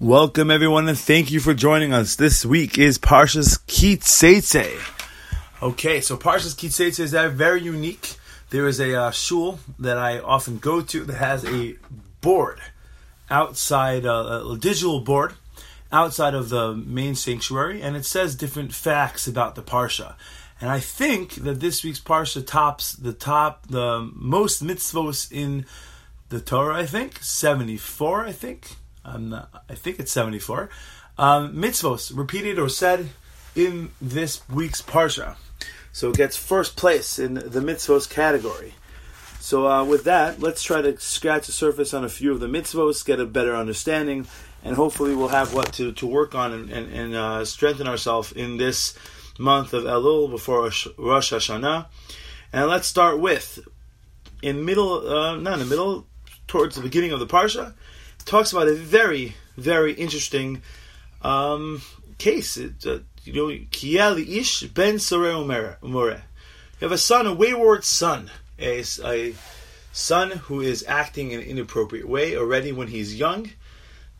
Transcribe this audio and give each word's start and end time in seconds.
Welcome 0.00 0.50
everyone 0.50 0.88
and 0.88 0.98
thank 0.98 1.30
you 1.30 1.40
for 1.40 1.52
joining 1.52 1.92
us. 1.92 2.16
This 2.16 2.46
week 2.46 2.78
is 2.78 2.96
Parshas 2.98 3.58
Kitzeitze. 3.66 4.80
Okay, 5.62 6.00
so 6.00 6.16
Parshas 6.16 6.56
Kitzeitze 6.56 7.00
is 7.00 7.12
very 7.12 7.60
unique. 7.60 8.16
There 8.48 8.66
is 8.66 8.80
a 8.80 8.94
uh, 8.94 9.10
shul 9.10 9.58
that 9.78 9.98
I 9.98 10.18
often 10.18 10.56
go 10.56 10.80
to 10.80 11.04
that 11.04 11.16
has 11.16 11.44
a 11.44 11.76
board 12.22 12.62
outside, 13.28 14.06
uh, 14.06 14.42
a 14.50 14.56
digital 14.56 15.00
board 15.00 15.34
outside 15.92 16.32
of 16.32 16.48
the 16.48 16.72
main 16.74 17.14
sanctuary, 17.14 17.82
and 17.82 17.94
it 17.94 18.06
says 18.06 18.34
different 18.34 18.72
facts 18.72 19.26
about 19.26 19.54
the 19.54 19.62
Parsha. 19.62 20.14
And 20.62 20.70
I 20.70 20.80
think 20.80 21.34
that 21.34 21.60
this 21.60 21.84
week's 21.84 22.00
Parsha 22.00 22.46
tops 22.46 22.94
the 22.94 23.12
top, 23.12 23.66
the 23.66 24.10
most 24.14 24.64
mitzvos 24.64 25.30
in 25.30 25.66
the 26.30 26.40
Torah, 26.40 26.76
I 26.76 26.86
think. 26.86 27.18
74, 27.20 28.24
I 28.24 28.32
think 28.32 28.76
I'm 29.10 29.28
not, 29.30 29.64
I 29.68 29.74
think 29.74 29.98
it's 29.98 30.12
74. 30.12 30.70
Um, 31.18 31.54
mitzvos, 31.54 32.16
repeated 32.16 32.58
or 32.58 32.68
said 32.68 33.10
in 33.54 33.90
this 34.00 34.48
week's 34.48 34.80
Parsha. 34.80 35.36
So 35.92 36.10
it 36.10 36.16
gets 36.16 36.36
first 36.36 36.76
place 36.76 37.18
in 37.18 37.34
the 37.34 37.60
mitzvos 37.60 38.08
category. 38.08 38.74
So 39.40 39.66
uh, 39.66 39.84
with 39.84 40.04
that, 40.04 40.40
let's 40.40 40.62
try 40.62 40.82
to 40.82 40.98
scratch 41.00 41.46
the 41.46 41.52
surface 41.52 41.92
on 41.92 42.04
a 42.04 42.08
few 42.08 42.32
of 42.32 42.40
the 42.40 42.46
mitzvos, 42.46 43.04
get 43.04 43.18
a 43.18 43.26
better 43.26 43.56
understanding, 43.56 44.26
and 44.62 44.76
hopefully 44.76 45.14
we'll 45.14 45.28
have 45.28 45.52
what 45.54 45.72
to, 45.74 45.92
to 45.92 46.06
work 46.06 46.34
on 46.34 46.52
and, 46.52 46.70
and, 46.70 46.92
and 46.92 47.14
uh, 47.14 47.44
strengthen 47.44 47.88
ourselves 47.88 48.32
in 48.32 48.58
this 48.58 48.96
month 49.38 49.72
of 49.72 49.84
Elul 49.84 50.30
before 50.30 50.70
Rosh 50.98 51.32
Hashanah. 51.32 51.86
And 52.52 52.68
let's 52.68 52.86
start 52.86 53.18
with, 53.18 53.66
in 54.42 54.64
middle, 54.64 55.08
uh, 55.08 55.36
not 55.36 55.54
in 55.54 55.60
the 55.60 55.64
middle, 55.64 56.06
towards 56.46 56.76
the 56.76 56.82
beginning 56.82 57.12
of 57.12 57.20
the 57.20 57.26
Parsha, 57.26 57.74
talks 58.24 58.52
about 58.52 58.68
a 58.68 58.74
very, 58.74 59.34
very 59.56 59.92
interesting 59.92 60.62
um, 61.22 61.82
case. 62.18 62.56
It, 62.56 62.86
uh, 62.86 62.98
you 63.24 63.32
know, 63.32 63.58
Kiel 63.70 64.18
ish 64.18 64.62
ben 64.62 64.98
more. 65.82 66.10
You 66.10 66.18
have 66.80 66.92
a 66.92 66.98
son, 66.98 67.26
a 67.26 67.34
wayward 67.34 67.84
son, 67.84 68.30
a, 68.58 68.82
a 69.04 69.34
son 69.92 70.30
who 70.30 70.60
is 70.60 70.84
acting 70.88 71.32
in 71.32 71.40
an 71.40 71.46
inappropriate 71.46 72.08
way 72.08 72.36
already 72.36 72.72
when 72.72 72.88
he's 72.88 73.14
young. 73.14 73.50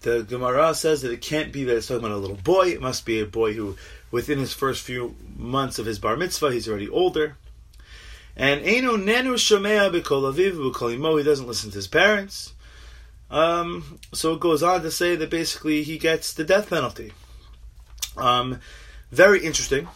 The 0.00 0.22
Gemara 0.22 0.74
says 0.74 1.02
that 1.02 1.12
it 1.12 1.20
can't 1.20 1.52
be 1.52 1.64
that 1.64 1.76
it's 1.76 1.86
talking 1.86 2.04
about 2.04 2.16
a 2.16 2.18
little 2.18 2.36
boy. 2.36 2.68
It 2.68 2.80
must 2.80 3.04
be 3.04 3.20
a 3.20 3.26
boy 3.26 3.54
who, 3.54 3.76
within 4.10 4.38
his 4.38 4.52
first 4.52 4.82
few 4.82 5.14
months 5.36 5.78
of 5.78 5.86
his 5.86 5.98
bar 5.98 6.16
mitzvah, 6.16 6.52
he's 6.52 6.68
already 6.68 6.88
older. 6.88 7.36
And 8.36 8.64
Eino 8.64 8.96
Nenu 8.96 9.34
Shomea 9.34 9.92
He 11.18 11.24
doesn't 11.24 11.46
listen 11.46 11.70
to 11.70 11.76
his 11.76 11.86
parents. 11.86 12.54
Um, 13.30 14.00
so 14.12 14.34
it 14.34 14.40
goes 14.40 14.62
on 14.62 14.82
to 14.82 14.90
say 14.90 15.14
that 15.16 15.30
basically 15.30 15.82
he 15.82 15.98
gets 15.98 16.32
the 16.32 16.44
death 16.44 16.68
penalty. 16.68 17.12
Um, 18.16 18.60
very 19.10 19.44
interesting 19.44 19.88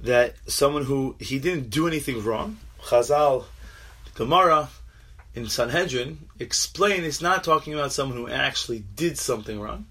that 0.00 0.34
someone 0.46 0.84
who 0.84 1.16
he 1.18 1.38
didn't 1.38 1.70
do 1.70 1.86
anything 1.86 2.24
wrong, 2.24 2.58
Chazal, 2.82 3.44
Gemara 4.14 4.68
in 5.34 5.48
Sanhedrin 5.48 6.28
explain 6.38 7.04
it's 7.04 7.20
not 7.20 7.44
talking 7.44 7.74
about 7.74 7.92
someone 7.92 8.16
who 8.16 8.28
actually 8.28 8.84
did 8.94 9.18
something 9.18 9.60
wrong. 9.60 9.86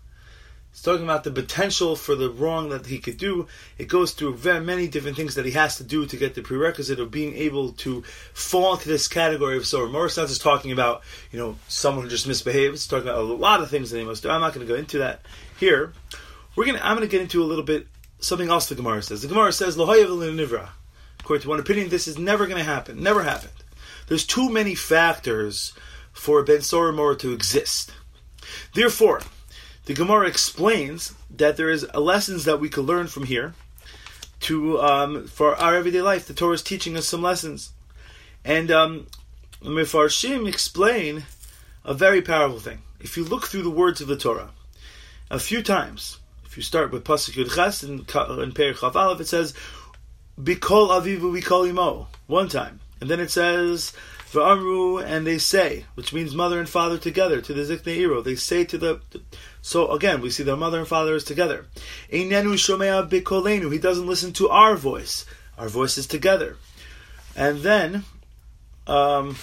It's 0.79 0.85
talking 0.85 1.03
about 1.03 1.25
the 1.25 1.31
potential 1.31 1.97
for 1.97 2.15
the 2.15 2.29
wrong 2.29 2.69
that 2.69 2.85
he 2.85 2.99
could 2.99 3.17
do. 3.17 3.47
It 3.77 3.89
goes 3.89 4.13
through 4.13 4.37
very 4.37 4.63
many 4.63 4.87
different 4.87 5.17
things 5.17 5.35
that 5.35 5.43
he 5.43 5.51
has 5.51 5.75
to 5.75 5.83
do 5.83 6.05
to 6.05 6.15
get 6.15 6.35
the 6.35 6.41
prerequisite 6.41 7.01
of 7.01 7.11
being 7.11 7.35
able 7.35 7.73
to 7.73 8.01
fall 8.31 8.75
into 8.75 8.87
this 8.87 9.09
category 9.09 9.57
of 9.57 9.65
sorrow. 9.65 9.89
Morris 9.89 10.15
not 10.15 10.29
just 10.29 10.41
talking 10.41 10.71
about, 10.71 11.01
you 11.33 11.37
know, 11.37 11.57
someone 11.67 12.05
who 12.05 12.09
just 12.09 12.29
misbehaves. 12.29 12.75
It's 12.75 12.87
talking 12.87 13.09
about 13.09 13.19
a 13.19 13.23
lot 13.23 13.59
of 13.59 13.69
things 13.69 13.91
that 13.91 13.99
he 13.99 14.05
must 14.05 14.23
do. 14.23 14.29
I'm 14.29 14.39
not 14.39 14.53
going 14.53 14.65
to 14.65 14.73
go 14.73 14.79
into 14.79 14.99
that 14.99 15.19
here. 15.59 15.91
We're 16.55 16.65
gonna. 16.65 16.79
I'm 16.81 16.95
going 16.95 17.05
to 17.05 17.11
get 17.11 17.23
into 17.23 17.43
a 17.43 17.49
little 17.51 17.65
bit 17.65 17.85
something 18.21 18.47
else. 18.47 18.69
The 18.69 18.75
Gemara 18.75 19.03
says. 19.03 19.21
The 19.21 19.27
Gemara 19.27 19.51
says, 19.51 19.75
"Nivra." 19.75 20.69
According 21.19 21.41
to 21.41 21.49
one 21.49 21.59
opinion, 21.59 21.89
this 21.89 22.07
is 22.07 22.17
never 22.17 22.45
going 22.45 22.57
to 22.57 22.63
happen. 22.63 23.03
Never 23.03 23.23
happened. 23.23 23.51
There's 24.07 24.25
too 24.25 24.49
many 24.49 24.75
factors 24.75 25.73
for 26.13 26.41
Ben 26.43 26.59
Soromor 26.59 27.19
to 27.19 27.33
exist. 27.33 27.91
Therefore, 28.73 29.19
the 29.89 29.95
Gemara 29.95 30.27
explains 30.27 31.15
that 31.35 31.57
there 31.57 31.71
is 31.71 31.83
lessons 31.95 32.45
that 32.45 32.59
we 32.59 32.69
could 32.69 32.85
learn 32.85 33.07
from 33.07 33.23
here 33.23 33.55
to 34.41 34.79
um, 34.79 35.25
for 35.25 35.55
our 35.55 35.73
everyday 35.73 36.03
life. 36.03 36.27
The 36.27 36.35
Torah 36.35 36.53
is 36.53 36.61
teaching 36.61 36.95
us 36.95 37.07
some 37.07 37.23
lessons, 37.23 37.71
and 38.45 38.69
um, 38.69 39.07
Mefarshim 39.63 40.47
explain 40.47 41.23
a 41.83 41.95
very 41.95 42.21
powerful 42.21 42.59
thing. 42.59 42.83
If 42.99 43.17
you 43.17 43.23
look 43.23 43.47
through 43.47 43.63
the 43.63 43.71
words 43.71 43.99
of 43.99 44.07
the 44.07 44.15
Torah, 44.15 44.51
a 45.31 45.39
few 45.39 45.63
times, 45.63 46.19
if 46.45 46.55
you 46.55 46.61
start 46.61 46.91
with 46.91 47.03
pasuk 47.03 47.33
Yud 47.33 47.55
Ches 47.55 47.81
and 47.81 48.01
in 48.01 48.51
Perich 48.51 48.75
Chav 48.75 48.95
Aleph, 48.95 49.21
it 49.21 49.27
says 49.27 49.55
"Bikol 50.39 50.89
Avivu 50.89 51.35
Bikol 51.35 51.67
Imo" 51.67 52.09
one 52.27 52.47
time, 52.47 52.79
and 53.01 53.09
then 53.09 53.19
it 53.19 53.31
says 53.31 53.93
V'amru, 54.31 55.03
and 55.03 55.25
they 55.25 55.37
say, 55.37 55.85
which 55.95 56.13
means 56.13 56.35
mother 56.35 56.59
and 56.59 56.69
father 56.69 56.97
together, 56.97 57.41
to 57.41 57.53
the 57.53 57.61
Zikne 57.61 57.97
Iro. 57.97 58.21
They 58.21 58.35
say 58.35 58.63
to 58.65 58.77
the. 58.77 59.01
So 59.61 59.91
again, 59.91 60.21
we 60.21 60.29
see 60.29 60.43
their 60.43 60.55
mother 60.55 60.79
and 60.79 60.87
father 60.87 61.15
is 61.15 61.23
together. 61.23 61.65
Shomea. 62.11 63.71
He 63.71 63.79
doesn't 63.79 64.07
listen 64.07 64.33
to 64.33 64.49
our 64.49 64.75
voice. 64.75 65.25
Our 65.57 65.67
voice 65.67 65.97
is 65.97 66.07
together. 66.07 66.57
And 67.35 67.59
then. 67.59 68.03
Um, 68.87 69.35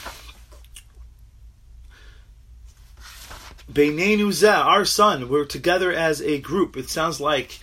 our 4.45 4.85
son, 4.85 5.29
we're 5.29 5.45
together 5.45 5.93
as 5.93 6.23
a 6.23 6.41
group. 6.41 6.77
It 6.77 6.89
sounds 6.89 7.21
like 7.21 7.61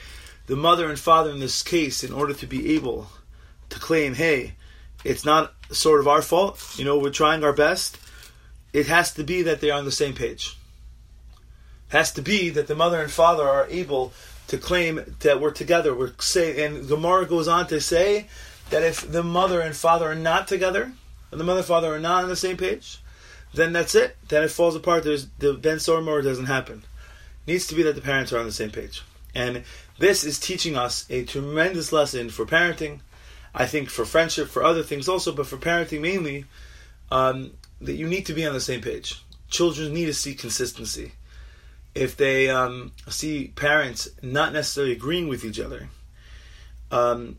the 0.47 0.55
mother 0.55 0.89
and 0.89 0.99
father 0.99 1.31
in 1.31 1.39
this 1.39 1.63
case, 1.63 2.03
in 2.03 2.13
order 2.13 2.33
to 2.33 2.47
be 2.47 2.75
able 2.75 3.07
to 3.69 3.79
claim, 3.79 4.13
hey, 4.13 4.53
it's 5.03 5.25
not 5.25 5.53
sort 5.71 5.99
of 5.99 6.07
our 6.07 6.21
fault. 6.21 6.61
You 6.77 6.85
know, 6.85 6.97
we're 6.97 7.09
trying 7.09 7.43
our 7.43 7.53
best. 7.53 7.97
It 8.71 8.87
has 8.87 9.13
to 9.13 9.23
be 9.23 9.41
that 9.43 9.61
they're 9.61 9.73
on 9.73 9.85
the 9.85 9.91
same 9.91 10.13
page. 10.13 10.57
It 11.89 11.93
has 11.93 12.11
to 12.13 12.21
be 12.21 12.49
that 12.49 12.67
the 12.67 12.75
mother 12.75 13.01
and 13.01 13.11
father 13.11 13.47
are 13.47 13.67
able 13.67 14.13
to 14.47 14.57
claim 14.57 15.15
that 15.19 15.39
we're 15.39 15.51
together. 15.51 15.93
We're 15.95 16.13
say, 16.19 16.65
and 16.65 16.87
Gemara 16.87 17.25
goes 17.25 17.47
on 17.47 17.67
to 17.67 17.79
say 17.79 18.27
that 18.69 18.83
if 18.83 19.09
the 19.09 19.23
mother 19.23 19.61
and 19.61 19.75
father 19.75 20.11
are 20.11 20.15
not 20.15 20.47
together, 20.47 20.91
and 21.31 21.39
the 21.39 21.43
mother 21.43 21.59
and 21.59 21.67
father 21.67 21.93
are 21.93 21.99
not 21.99 22.23
on 22.23 22.29
the 22.29 22.35
same 22.35 22.57
page, 22.57 22.99
then 23.53 23.73
that's 23.73 23.95
it. 23.95 24.17
Then 24.27 24.43
it 24.43 24.51
falls 24.51 24.75
apart. 24.75 25.03
There's 25.03 25.27
the 25.39 25.53
Ben 25.53 25.77
Sormor 25.77 26.23
doesn't 26.23 26.45
happen. 26.45 26.83
It 27.45 27.51
needs 27.51 27.67
to 27.67 27.75
be 27.75 27.83
that 27.83 27.95
the 27.95 28.01
parents 28.01 28.33
are 28.33 28.39
on 28.39 28.45
the 28.45 28.51
same 28.51 28.71
page. 28.71 29.03
And 29.35 29.63
this 29.99 30.23
is 30.23 30.39
teaching 30.39 30.75
us 30.75 31.05
a 31.09 31.23
tremendous 31.23 31.91
lesson 31.91 32.29
for 32.29 32.45
parenting, 32.45 32.99
I 33.53 33.65
think 33.65 33.89
for 33.89 34.05
friendship, 34.05 34.47
for 34.47 34.63
other 34.63 34.83
things 34.83 35.07
also, 35.07 35.31
but 35.31 35.45
for 35.45 35.57
parenting 35.57 36.01
mainly, 36.01 36.45
um, 37.11 37.51
that 37.81 37.93
you 37.93 38.07
need 38.07 38.25
to 38.25 38.33
be 38.33 38.45
on 38.45 38.53
the 38.53 38.61
same 38.61 38.81
page. 38.81 39.21
Children 39.49 39.93
need 39.93 40.05
to 40.05 40.13
see 40.13 40.33
consistency. 40.33 41.11
If 41.93 42.17
they 42.17 42.49
um, 42.49 42.91
see 43.07 43.49
parents 43.55 44.09
not 44.23 44.53
necessarily 44.53 44.93
agreeing 44.93 45.27
with 45.27 45.45
each 45.45 45.59
other, 45.59 45.89
um, 46.89 47.35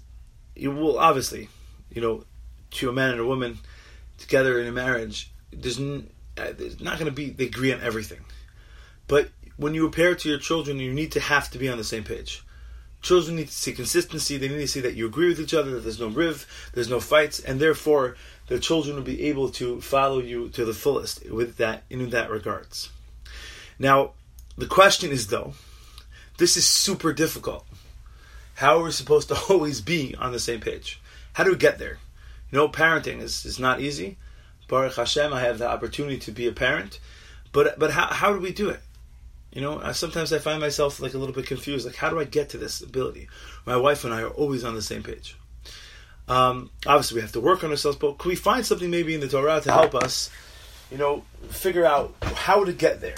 you 0.54 0.70
will 0.70 0.98
obviously, 0.98 1.48
you 1.90 2.00
know, 2.00 2.24
to 2.72 2.88
a 2.88 2.92
man 2.92 3.10
and 3.10 3.20
a 3.20 3.26
woman 3.26 3.58
together 4.18 4.60
in 4.60 4.68
a 4.68 4.72
marriage, 4.72 5.32
there's, 5.52 5.80
n- 5.80 6.10
uh, 6.36 6.52
there's 6.56 6.80
not 6.80 6.98
going 6.98 7.10
to 7.10 7.12
be 7.12 7.30
they 7.30 7.46
agree 7.46 7.72
on 7.72 7.80
everything. 7.80 8.20
But 9.08 9.30
when 9.56 9.74
you 9.74 9.90
pair 9.90 10.14
to 10.14 10.28
your 10.28 10.38
children, 10.38 10.78
you 10.78 10.92
need 10.92 11.12
to 11.12 11.20
have 11.20 11.50
to 11.50 11.58
be 11.58 11.68
on 11.68 11.78
the 11.78 11.84
same 11.84 12.04
page. 12.04 12.43
Children 13.04 13.36
need 13.36 13.48
to 13.48 13.52
see 13.52 13.74
consistency. 13.74 14.38
They 14.38 14.48
need 14.48 14.60
to 14.60 14.66
see 14.66 14.80
that 14.80 14.94
you 14.94 15.04
agree 15.04 15.28
with 15.28 15.38
each 15.38 15.52
other, 15.52 15.72
that 15.72 15.80
there's 15.80 16.00
no 16.00 16.08
riv, 16.08 16.46
there's 16.72 16.88
no 16.88 17.00
fights, 17.00 17.38
and 17.38 17.60
therefore 17.60 18.16
the 18.46 18.58
children 18.58 18.96
will 18.96 19.02
be 19.02 19.24
able 19.24 19.50
to 19.50 19.82
follow 19.82 20.20
you 20.20 20.48
to 20.48 20.64
the 20.64 20.72
fullest 20.72 21.30
with 21.30 21.58
that 21.58 21.82
in 21.90 22.08
that 22.08 22.30
regards. 22.30 22.88
Now, 23.78 24.12
the 24.56 24.64
question 24.64 25.10
is 25.10 25.26
though, 25.26 25.52
this 26.38 26.56
is 26.56 26.66
super 26.66 27.12
difficult. 27.12 27.66
How 28.54 28.78
are 28.78 28.84
we 28.84 28.90
supposed 28.90 29.28
to 29.28 29.38
always 29.50 29.82
be 29.82 30.14
on 30.14 30.32
the 30.32 30.38
same 30.38 30.60
page? 30.60 30.98
How 31.34 31.44
do 31.44 31.50
we 31.50 31.58
get 31.58 31.78
there? 31.78 31.98
You 32.50 32.56
know, 32.56 32.68
parenting 32.70 33.20
is, 33.20 33.44
is 33.44 33.58
not 33.58 33.82
easy. 33.82 34.16
Baruch 34.66 34.96
Hashem, 34.96 35.30
I 35.30 35.42
have 35.42 35.58
the 35.58 35.68
opportunity 35.68 36.16
to 36.20 36.32
be 36.32 36.46
a 36.46 36.52
parent. 36.52 37.00
But 37.52 37.78
but 37.78 37.90
how, 37.90 38.06
how 38.06 38.32
do 38.32 38.40
we 38.40 38.54
do 38.54 38.70
it? 38.70 38.80
You 39.54 39.60
know, 39.60 39.92
sometimes 39.92 40.32
I 40.32 40.40
find 40.40 40.60
myself 40.60 41.00
like 41.00 41.14
a 41.14 41.18
little 41.18 41.34
bit 41.34 41.46
confused. 41.46 41.86
Like, 41.86 41.94
how 41.94 42.10
do 42.10 42.18
I 42.18 42.24
get 42.24 42.50
to 42.50 42.58
this 42.58 42.80
ability? 42.80 43.28
My 43.64 43.76
wife 43.76 44.04
and 44.04 44.12
I 44.12 44.22
are 44.22 44.28
always 44.28 44.64
on 44.64 44.74
the 44.74 44.82
same 44.82 45.04
page. 45.04 45.36
Um, 46.26 46.70
obviously, 46.84 47.16
we 47.16 47.20
have 47.20 47.32
to 47.32 47.40
work 47.40 47.62
on 47.62 47.70
ourselves, 47.70 47.96
but 47.96 48.18
can 48.18 48.30
we 48.30 48.34
find 48.34 48.66
something 48.66 48.90
maybe 48.90 49.14
in 49.14 49.20
the 49.20 49.28
Torah 49.28 49.60
to 49.60 49.72
help 49.72 49.94
us, 49.94 50.28
you 50.90 50.98
know, 50.98 51.22
figure 51.50 51.86
out 51.86 52.14
how 52.22 52.64
to 52.64 52.72
get 52.72 53.00
there? 53.00 53.14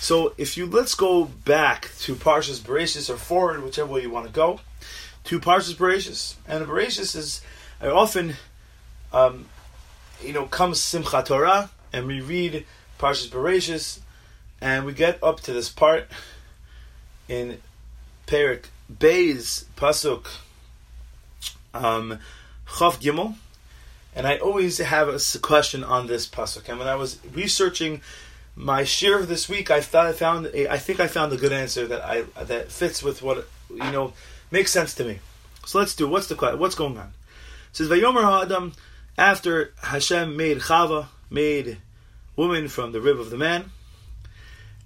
So, 0.00 0.32
if 0.38 0.56
you 0.56 0.64
let's 0.64 0.94
go 0.94 1.24
back 1.24 1.90
to 2.00 2.14
Parshas 2.14 2.60
Bereshis 2.60 3.12
or 3.12 3.16
forward, 3.16 3.62
whichever 3.62 3.92
way 3.92 4.02
you 4.02 4.10
want 4.10 4.26
to 4.26 4.32
go, 4.32 4.60
to 5.24 5.40
Parshas 5.40 5.74
Bereshis, 5.74 6.36
and 6.48 6.66
Bereshis 6.66 7.14
is 7.16 7.42
I 7.82 7.88
often, 7.88 8.34
um, 9.12 9.46
you 10.22 10.32
know, 10.32 10.46
comes 10.46 10.80
Simchat 10.80 11.26
Torah, 11.26 11.70
and 11.92 12.06
we 12.06 12.22
read 12.22 12.64
Parshas 12.98 13.28
Bereshis 13.28 13.98
And 14.64 14.86
we 14.86 14.94
get 14.94 15.22
up 15.22 15.40
to 15.40 15.52
this 15.52 15.68
part 15.68 16.08
in 17.28 17.60
Perik 18.26 18.64
Bay's 18.98 19.66
Pasuk 19.76 20.26
um, 21.74 22.18
Chav 22.66 22.98
Gimel, 22.98 23.34
and 24.16 24.26
I 24.26 24.38
always 24.38 24.78
have 24.78 25.08
a 25.10 25.20
question 25.40 25.84
on 25.84 26.06
this 26.06 26.26
pasuk. 26.26 26.66
And 26.70 26.78
when 26.78 26.88
I 26.88 26.94
was 26.94 27.18
researching 27.34 28.00
my 28.56 28.84
share 28.84 29.18
of 29.18 29.28
this 29.28 29.50
week, 29.50 29.70
I 29.70 29.82
thought 29.82 30.06
I 30.06 30.12
found 30.12 30.46
a, 30.46 30.72
I 30.72 30.78
think 30.78 30.98
I 30.98 31.08
found 31.08 31.34
a 31.34 31.36
good 31.36 31.52
answer 31.52 31.86
that 31.86 32.02
I 32.02 32.22
that 32.42 32.72
fits 32.72 33.02
with 33.02 33.20
what 33.20 33.46
you 33.68 33.92
know 33.92 34.14
makes 34.50 34.72
sense 34.72 34.94
to 34.94 35.04
me. 35.04 35.18
So 35.66 35.78
let's 35.78 35.94
do. 35.94 36.08
What's 36.08 36.28
the 36.28 36.36
what's 36.56 36.74
going 36.74 36.96
on? 36.96 37.08
It 37.08 37.76
says 37.76 37.90
Vayomer 37.90 38.22
Ha'adam 38.22 38.72
after 39.18 39.74
Hashem 39.82 40.38
made 40.38 40.60
Chava, 40.60 41.08
made 41.28 41.76
woman 42.34 42.68
from 42.68 42.92
the 42.92 43.02
rib 43.02 43.20
of 43.20 43.28
the 43.28 43.36
man, 43.36 43.70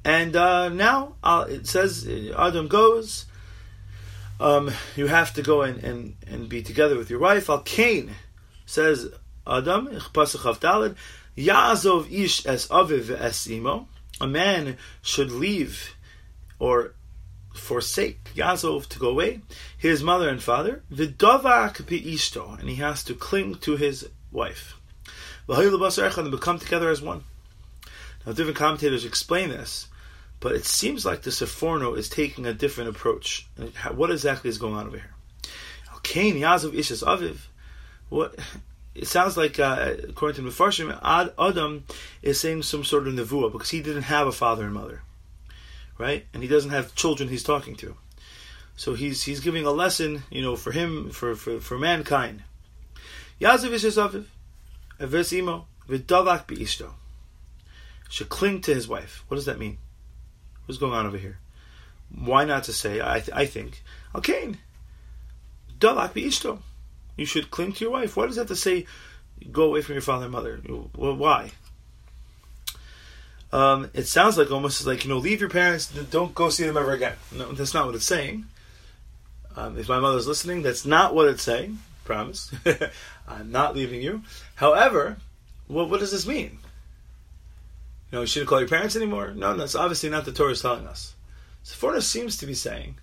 and 0.04 0.36
uh, 0.36 0.68
now 0.68 1.14
uh, 1.22 1.46
it 1.48 1.66
says 1.66 2.08
Adam 2.36 2.68
goes. 2.68 3.26
Um, 4.40 4.70
you 4.94 5.08
have 5.08 5.34
to 5.34 5.42
go 5.42 5.62
and, 5.62 5.82
and, 5.82 6.14
and 6.28 6.48
be 6.48 6.62
together 6.62 6.96
with 6.96 7.10
your 7.10 7.18
wife. 7.18 7.50
Al 7.50 7.60
Cain 7.60 8.12
says 8.66 9.08
Adam, 9.46 9.88
Yaazov 11.36 12.12
ish 12.12 12.46
es 12.46 12.68
aviv 12.68 13.10
es 13.10 13.48
imo. 13.48 13.88
A 14.20 14.26
man 14.26 14.76
should 15.02 15.32
leave 15.32 15.94
or 16.58 16.94
forsake 17.54 18.32
Yazov 18.34 18.86
to 18.88 18.98
go 18.98 19.10
away, 19.10 19.40
his 19.76 20.02
mother 20.02 20.28
and 20.28 20.42
father, 20.42 20.82
v'davak 20.92 21.74
ishto, 21.84 22.58
and 22.58 22.68
he 22.68 22.76
has 22.76 23.04
to 23.04 23.14
cling 23.14 23.56
to 23.56 23.76
his 23.76 24.08
wife. 24.30 24.74
And 25.48 26.30
become 26.30 26.58
together 26.58 26.90
as 26.90 27.00
one. 27.00 27.24
Now, 28.28 28.34
different 28.34 28.58
commentators 28.58 29.06
explain 29.06 29.48
this, 29.48 29.88
but 30.38 30.52
it 30.52 30.66
seems 30.66 31.06
like 31.06 31.22
the 31.22 31.32
Sephorno 31.32 31.94
is 31.94 32.10
taking 32.10 32.44
a 32.44 32.52
different 32.52 32.90
approach. 32.90 33.48
What 33.94 34.10
exactly 34.10 34.50
is 34.50 34.58
going 34.58 34.75
on 34.75 34.86
over 34.86 34.98
here? 34.98 35.14
Cain 36.02 36.34
Yazov 36.34 36.72
Ishas 36.72 37.02
Aviv. 37.02 37.38
What? 38.10 38.38
It 38.94 39.06
sounds 39.06 39.38
like, 39.38 39.58
uh, 39.58 39.94
according 40.10 40.44
to 40.44 40.50
Mefarshim, 40.50 40.90
Ad 41.02 41.32
Adam 41.38 41.84
is 42.20 42.38
saying 42.38 42.64
some 42.64 42.84
sort 42.84 43.08
of 43.08 43.14
nevuah 43.14 43.50
because 43.50 43.70
he 43.70 43.80
didn't 43.80 44.02
have 44.02 44.26
a 44.26 44.32
father 44.32 44.66
and 44.66 44.74
mother, 44.74 45.00
right? 45.96 46.26
And 46.34 46.42
he 46.42 46.50
doesn't 46.50 46.70
have 46.70 46.94
children 46.94 47.31
he's 47.31 47.42
talking 47.42 47.76
to. 47.76 47.96
So 48.76 48.92
he's 48.92 49.22
he's 49.22 49.40
giving 49.40 49.64
a 49.64 49.70
lesson, 49.70 50.24
you 50.28 50.42
know, 50.42 50.54
for 50.54 50.72
him, 50.72 51.08
for 51.12 51.34
for, 51.34 51.60
for 51.60 51.78
mankind. 51.78 52.42
Yazav 53.40 53.70
Ishas 53.70 53.96
Aviv, 53.96 54.26
Avesimo, 55.00 55.64
Vidavak 55.88 56.46
Beishto. 56.46 56.90
Should 58.08 58.28
cling 58.28 58.60
to 58.62 58.75
his 58.75 58.88
wife. 58.88 59.25
What 59.28 59.37
does 59.37 59.46
that 59.46 59.58
mean? 59.58 59.78
What's 60.66 60.78
going 60.78 60.93
on 60.93 61.06
over 61.06 61.19
here? 61.19 61.38
Why 62.14 62.44
not 62.44 62.64
to 62.64 62.72
say, 62.72 63.00
I, 63.00 63.20
th- 63.20 63.37
I 63.37 63.44
think, 63.46 63.82
okay, 64.14 64.55
Dalak 65.78 66.12
Beishto 66.12 66.60
you 67.19 67.26
should 67.26 67.50
cling 67.50 67.72
to 67.72 67.84
your 67.84 67.93
wife. 67.93 68.16
Why 68.16 68.26
does 68.26 68.37
that 68.37 68.49
to 68.49 68.56
say 68.56 68.87
go 69.52 69.64
away 69.64 69.82
from 69.82 69.94
your 69.94 70.02
father 70.02 70.25
and 70.26 70.32
mother? 70.32 70.60
Well, 70.96 71.16
why? 71.16 71.50
Um, 73.52 73.90
it 73.93 74.06
sounds 74.06 74.38
like 74.38 74.50
almost 74.50 74.87
like 74.87 75.05
you 75.05 75.10
know, 75.10 75.19
leave 75.19 75.40
your 75.40 75.50
parents, 75.50 75.88
don't 75.88 76.34
go 76.34 76.49
see 76.49 76.64
them 76.64 76.76
ever 76.76 76.93
again. 76.93 77.16
No, 77.34 77.52
that's 77.52 77.75
not 77.75 77.87
what 77.87 77.94
it's 77.94 78.05
saying. 78.05 78.46
Um, 79.56 79.76
if 79.78 79.88
my 79.88 79.99
mother's 79.99 80.28
listening, 80.28 80.62
that's 80.62 80.87
not 80.87 81.14
what 81.14 81.28
it's 81.28 81.43
saying. 81.43 81.78
Promise, 82.05 82.55
I'm 83.28 83.50
not 83.50 83.75
leaving 83.75 84.00
you. 84.00 84.22
However, 84.55 85.16
what 85.66 85.90
what 85.90 86.00
does 86.00 86.12
this 86.12 86.26
mean? 86.26 86.58
You 88.10 88.16
know, 88.16 88.20
you 88.22 88.26
shouldn't 88.26 88.49
call 88.49 88.60
your 88.60 88.69
parents 88.69 88.96
anymore. 88.96 89.32
No, 89.34 89.56
that's 89.56 89.75
obviously 89.75 90.08
not 90.08 90.25
the 90.25 90.32
Torah 90.32 90.52
is 90.52 90.62
telling 90.62 90.87
us. 90.87 91.14
Sephorno 91.62 92.00
seems 92.00 92.38
to 92.38 92.46
be 92.46 92.55
saying, 92.55 92.96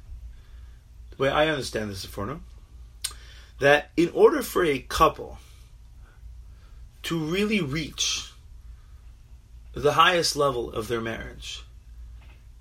the 1.12 1.18
way 1.18 1.30
I 1.30 1.48
understand 1.48 1.92
the 1.92 1.96
Sephorno, 1.96 2.42
that 3.60 3.92
in 3.96 4.10
order 4.13 4.42
for 4.42 4.66
a 4.66 4.80
couple 4.80 5.38
to 7.04 7.19
really 7.19 7.62
reach 7.62 8.31
the 9.74 9.94
highest 9.94 10.36
level 10.36 10.72
of 10.72 10.88
their 10.88 11.02
marriage, 11.02 11.63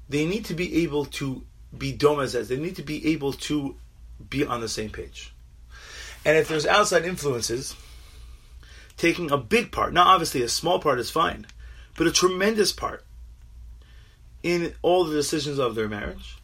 they 0.08 0.26
need 0.26 0.44
to 0.44 0.54
be 0.54 0.82
able 0.82 1.06
to 1.06 1.44
be 1.76 1.96
domazes. 1.96 2.48
They 2.48 2.58
need 2.58 2.76
to 2.76 2.82
be 2.82 3.12
able 3.12 3.32
to 3.32 3.76
be 4.28 4.44
on 4.44 4.60
the 4.60 4.68
same 4.68 4.90
page. 4.90 5.32
And 6.24 6.36
if 6.36 6.48
there's 6.48 6.66
outside 6.66 7.04
influences 7.04 7.74
taking 8.96 9.30
a 9.30 9.38
big 9.38 9.72
part, 9.72 9.92
now 9.92 10.04
obviously 10.04 10.42
a 10.42 10.48
small 10.48 10.78
part 10.78 10.98
is 10.98 11.10
fine, 11.10 11.46
but 11.96 12.06
a 12.06 12.12
tremendous 12.12 12.72
part 12.72 13.04
in 14.42 14.74
all 14.82 15.04
the 15.04 15.14
decisions 15.14 15.58
of 15.58 15.74
their 15.74 15.88
marriage, 15.88 16.36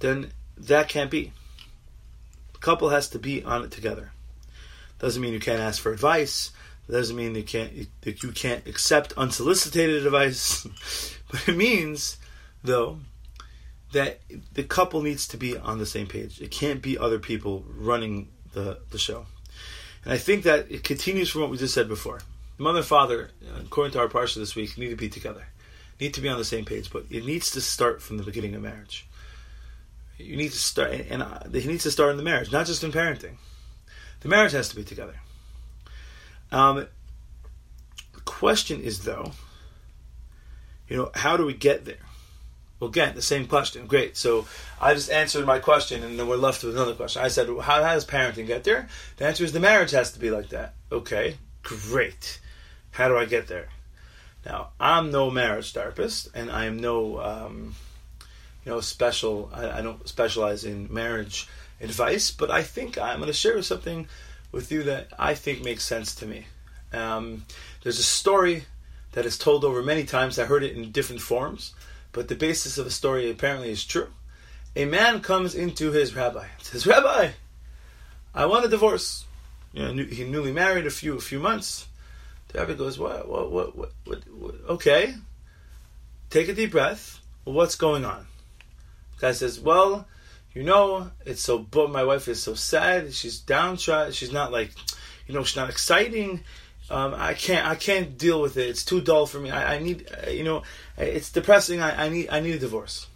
then 0.00 0.30
that 0.56 0.88
can't 0.88 1.10
be 1.10 1.32
The 2.52 2.58
couple 2.58 2.90
has 2.90 3.08
to 3.10 3.18
be 3.18 3.42
on 3.42 3.64
it 3.64 3.70
together. 3.70 4.12
Doesn't 4.98 5.20
mean 5.22 5.32
you 5.32 5.40
can't 5.40 5.60
ask 5.60 5.80
for 5.80 5.92
advice. 5.92 6.52
Doesn't 6.88 7.16
mean 7.16 7.34
you 7.34 7.44
can't 7.44 7.88
that 8.02 8.22
you 8.22 8.32
can't 8.32 8.66
accept 8.66 9.12
unsolicited 9.16 10.04
advice. 10.04 10.66
but 11.30 11.48
it 11.48 11.56
means, 11.56 12.18
though, 12.64 12.98
that 13.92 14.20
the 14.52 14.64
couple 14.64 15.02
needs 15.02 15.26
to 15.28 15.36
be 15.36 15.56
on 15.56 15.78
the 15.78 15.86
same 15.86 16.06
page. 16.06 16.40
It 16.40 16.50
can't 16.50 16.82
be 16.82 16.98
other 16.98 17.18
people 17.18 17.64
running 17.76 18.28
the, 18.52 18.78
the 18.90 18.98
show. 18.98 19.26
And 20.04 20.12
I 20.12 20.18
think 20.18 20.44
that 20.44 20.70
it 20.70 20.84
continues 20.84 21.30
from 21.30 21.42
what 21.42 21.50
we 21.50 21.58
just 21.58 21.74
said 21.74 21.88
before. 21.88 22.20
The 22.60 22.64
mother 22.64 22.80
and 22.80 22.86
father, 22.86 23.30
according 23.58 23.94
to 23.94 24.00
our 24.00 24.08
parsha 24.08 24.34
this 24.34 24.54
week, 24.54 24.76
need 24.76 24.90
to 24.90 24.96
be 24.96 25.08
together, 25.08 25.46
need 25.98 26.12
to 26.12 26.20
be 26.20 26.28
on 26.28 26.36
the 26.36 26.44
same 26.44 26.66
page. 26.66 26.90
But 26.92 27.06
it 27.08 27.24
needs 27.24 27.50
to 27.52 27.60
start 27.62 28.02
from 28.02 28.18
the 28.18 28.22
beginning 28.22 28.54
of 28.54 28.60
marriage 28.60 29.06
you 30.20 30.36
need 30.36 30.52
to 30.52 30.58
start, 30.58 30.92
and 31.08 31.22
uh, 31.22 31.40
he 31.52 31.66
needs 31.66 31.84
to 31.84 31.90
start 31.90 32.10
in 32.10 32.16
the 32.16 32.22
marriage, 32.22 32.52
not 32.52 32.66
just 32.66 32.84
in 32.84 32.92
parenting. 32.92 33.36
The 34.20 34.28
marriage 34.28 34.52
has 34.52 34.68
to 34.70 34.76
be 34.76 34.84
together. 34.84 35.14
Um, 36.52 36.86
the 38.12 38.20
question 38.24 38.80
is, 38.82 39.04
though, 39.04 39.32
you 40.88 40.96
know, 40.96 41.10
how 41.14 41.36
do 41.36 41.46
we 41.46 41.54
get 41.54 41.84
there? 41.84 41.96
Well, 42.78 42.90
again, 42.90 43.14
the 43.14 43.22
same 43.22 43.46
question. 43.46 43.86
Great. 43.86 44.16
So 44.16 44.46
I 44.80 44.94
just 44.94 45.10
answered 45.10 45.46
my 45.46 45.58
question, 45.58 46.02
and 46.02 46.18
then 46.18 46.26
we're 46.26 46.36
left 46.36 46.64
with 46.64 46.74
another 46.74 46.94
question. 46.94 47.22
I 47.22 47.28
said, 47.28 47.46
how, 47.46 47.82
how 47.82 47.94
does 47.94 48.06
parenting 48.06 48.46
get 48.46 48.64
there? 48.64 48.88
The 49.16 49.26
answer 49.26 49.44
is 49.44 49.52
the 49.52 49.60
marriage 49.60 49.90
has 49.92 50.12
to 50.12 50.18
be 50.18 50.30
like 50.30 50.48
that. 50.50 50.74
Okay, 50.90 51.36
great. 51.62 52.40
How 52.92 53.08
do 53.08 53.16
I 53.16 53.24
get 53.24 53.46
there? 53.48 53.68
Now, 54.44 54.70
I'm 54.80 55.10
no 55.10 55.30
marriage 55.30 55.72
therapist, 55.72 56.28
and 56.34 56.50
I 56.50 56.64
am 56.64 56.78
no. 56.78 57.20
Um, 57.20 57.74
you 58.64 58.72
know, 58.72 58.80
special. 58.80 59.50
I, 59.52 59.78
I 59.78 59.82
don't 59.82 60.08
specialize 60.08 60.64
in 60.64 60.92
marriage 60.92 61.48
advice, 61.80 62.30
but 62.30 62.50
I 62.50 62.62
think 62.62 62.98
I'm 62.98 63.18
going 63.18 63.26
to 63.26 63.32
share 63.32 63.60
something 63.62 64.06
with 64.52 64.70
you 64.70 64.82
that 64.84 65.08
I 65.18 65.34
think 65.34 65.62
makes 65.62 65.84
sense 65.84 66.14
to 66.16 66.26
me. 66.26 66.46
Um, 66.92 67.46
there's 67.82 67.98
a 67.98 68.04
story 68.04 68.64
that 69.12 69.26
is 69.26 69.38
told 69.38 69.64
over 69.64 69.82
many 69.82 70.04
times. 70.04 70.38
I 70.38 70.44
heard 70.44 70.62
it 70.62 70.76
in 70.76 70.92
different 70.92 71.22
forms, 71.22 71.74
but 72.12 72.28
the 72.28 72.34
basis 72.34 72.78
of 72.78 72.84
the 72.84 72.90
story 72.90 73.30
apparently 73.30 73.70
is 73.70 73.84
true. 73.84 74.08
A 74.76 74.84
man 74.84 75.20
comes 75.20 75.54
into 75.54 75.90
his 75.90 76.14
rabbi 76.14 76.46
and 76.56 76.66
says, 76.66 76.86
"Rabbi, 76.86 77.30
I 78.34 78.46
want 78.46 78.64
a 78.64 78.68
divorce." 78.68 79.24
You 79.72 79.92
know, 79.92 80.04
he 80.04 80.24
newly 80.24 80.52
married 80.52 80.86
a 80.86 80.90
few 80.90 81.16
a 81.16 81.20
few 81.20 81.38
months. 81.38 81.86
The 82.52 82.58
rabbi 82.58 82.74
goes, 82.74 82.98
"What? 82.98 83.28
What? 83.28 83.50
What? 83.50 83.76
What? 84.04 84.22
what? 84.28 84.54
Okay, 84.68 85.14
take 86.30 86.48
a 86.48 86.54
deep 86.54 86.72
breath. 86.72 87.20
what's 87.44 87.76
going 87.76 88.04
on?" 88.04 88.26
The 89.16 89.20
guy 89.20 89.32
says, 89.32 89.60
"Well, 89.60 90.06
you 90.52 90.64
know, 90.64 91.10
it's 91.24 91.42
so. 91.42 91.58
But 91.58 91.90
my 91.90 92.04
wife 92.04 92.26
is 92.28 92.42
so 92.42 92.54
sad. 92.54 93.14
She's 93.14 93.38
downtrodden. 93.38 94.12
She's 94.12 94.32
not 94.32 94.50
like, 94.50 94.72
you 95.26 95.34
know, 95.34 95.44
she's 95.44 95.56
not 95.56 95.70
exciting. 95.70 96.40
Um, 96.90 97.14
I 97.16 97.34
can't. 97.34 97.66
I 97.66 97.76
can't 97.76 98.18
deal 98.18 98.42
with 98.42 98.56
it. 98.56 98.68
It's 98.68 98.84
too 98.84 99.00
dull 99.00 99.26
for 99.26 99.38
me. 99.38 99.50
I, 99.50 99.76
I 99.76 99.78
need. 99.78 100.08
You 100.28 100.42
know, 100.42 100.62
it's 100.98 101.30
depressing. 101.30 101.80
I, 101.80 102.06
I 102.06 102.08
need. 102.08 102.28
I 102.30 102.40
need 102.40 102.56
a 102.56 102.58
divorce." 102.58 103.06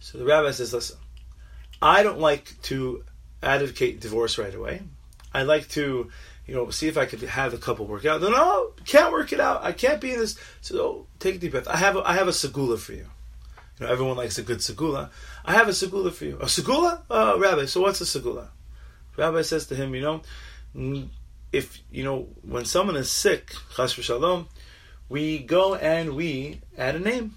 So 0.00 0.18
the 0.18 0.24
rabbi 0.24 0.50
says, 0.50 0.72
"Listen, 0.72 0.98
I 1.80 2.02
don't 2.02 2.18
like 2.18 2.60
to 2.62 3.04
advocate 3.42 4.00
divorce 4.00 4.38
right 4.38 4.54
away. 4.54 4.82
I 5.32 5.44
like 5.44 5.68
to." 5.70 6.10
You 6.46 6.54
know, 6.54 6.70
see 6.70 6.88
if 6.88 6.98
I 6.98 7.06
could 7.06 7.22
have 7.22 7.52
the 7.52 7.58
couple 7.58 7.86
work 7.86 8.04
out. 8.04 8.20
No, 8.20 8.30
no, 8.30 8.72
can't 8.84 9.12
work 9.12 9.32
it 9.32 9.40
out. 9.40 9.62
I 9.62 9.72
can't 9.72 10.00
be 10.00 10.12
in 10.12 10.18
this. 10.18 10.38
So 10.60 11.06
take 11.18 11.36
a 11.36 11.38
deep 11.38 11.52
breath. 11.52 11.68
I 11.68 11.76
have 11.76 11.96
a, 11.96 12.00
I 12.00 12.14
have 12.14 12.28
a 12.28 12.32
segula 12.32 12.78
for 12.78 12.92
you. 12.92 13.06
You 13.78 13.86
know, 13.86 13.92
everyone 13.92 14.16
likes 14.16 14.38
a 14.38 14.42
good 14.42 14.58
segula. 14.58 15.10
I 15.44 15.54
have 15.54 15.68
a 15.68 15.72
segula 15.72 16.12
for 16.12 16.24
you. 16.24 16.36
A 16.36 16.46
segula? 16.46 17.02
Uh, 17.08 17.36
Rabbi, 17.38 17.66
so 17.66 17.80
what's 17.80 18.00
a 18.00 18.04
segula? 18.04 18.48
Rabbi 19.16 19.42
says 19.42 19.66
to 19.66 19.74
him, 19.74 19.94
you 19.94 20.00
know, 20.00 21.10
if, 21.52 21.80
you 21.90 22.02
know, 22.02 22.28
when 22.42 22.64
someone 22.64 22.96
is 22.96 23.10
sick, 23.10 23.52
chas 23.76 23.94
v'shalom, 23.94 24.46
we 25.08 25.38
go 25.38 25.74
and 25.74 26.14
we 26.16 26.60
add 26.76 26.96
a 26.96 27.00
name. 27.00 27.36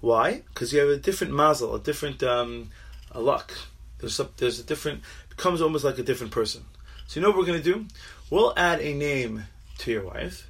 Why? 0.00 0.42
Because 0.48 0.72
you 0.72 0.80
have 0.80 0.88
a 0.88 0.96
different 0.96 1.32
mazel, 1.32 1.74
a 1.74 1.80
different 1.80 2.22
um, 2.22 2.70
a 3.10 3.20
luck. 3.20 3.52
There's 3.98 4.20
a, 4.20 4.28
there's 4.36 4.60
a 4.60 4.62
different, 4.62 5.02
becomes 5.30 5.60
almost 5.60 5.84
like 5.84 5.98
a 5.98 6.02
different 6.02 6.32
person. 6.32 6.64
So 7.06 7.20
you 7.20 7.22
know 7.22 7.30
what 7.30 7.38
we're 7.38 7.46
going 7.46 7.62
to 7.62 7.72
do? 7.72 7.86
We'll 8.30 8.54
add 8.56 8.80
a 8.80 8.94
name 8.94 9.44
to 9.78 9.90
your 9.90 10.04
wife. 10.04 10.48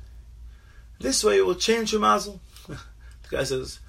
This 1.01 1.25
way 1.25 1.39
it 1.39 1.47
will 1.47 1.55
change 1.55 1.93
your 1.93 2.01
mazel. 2.01 2.41
The 3.31 3.39
guy 3.39 3.45
says, 3.45 3.81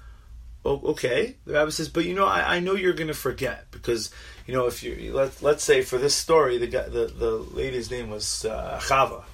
oh, 0.64 0.80
okay. 0.92 1.36
The 1.44 1.52
rabbi 1.52 1.70
says, 1.70 1.90
but 1.90 2.06
you 2.06 2.14
know, 2.14 2.26
I, 2.26 2.56
I 2.56 2.60
know 2.60 2.74
you're 2.74 2.94
going 2.94 3.08
to 3.08 3.14
forget 3.14 3.70
because, 3.70 4.10
you 4.46 4.54
know, 4.54 4.66
if 4.66 4.82
you, 4.82 5.12
let, 5.12 5.42
let's 5.42 5.62
say 5.62 5.82
for 5.82 5.98
this 5.98 6.14
story, 6.14 6.56
the 6.56 6.66
guy, 6.66 6.88
the, 6.88 7.06
the 7.06 7.30
lady's 7.30 7.90
name 7.90 8.08
was 8.08 8.46
uh, 8.46 8.80
Chava. 8.82 9.24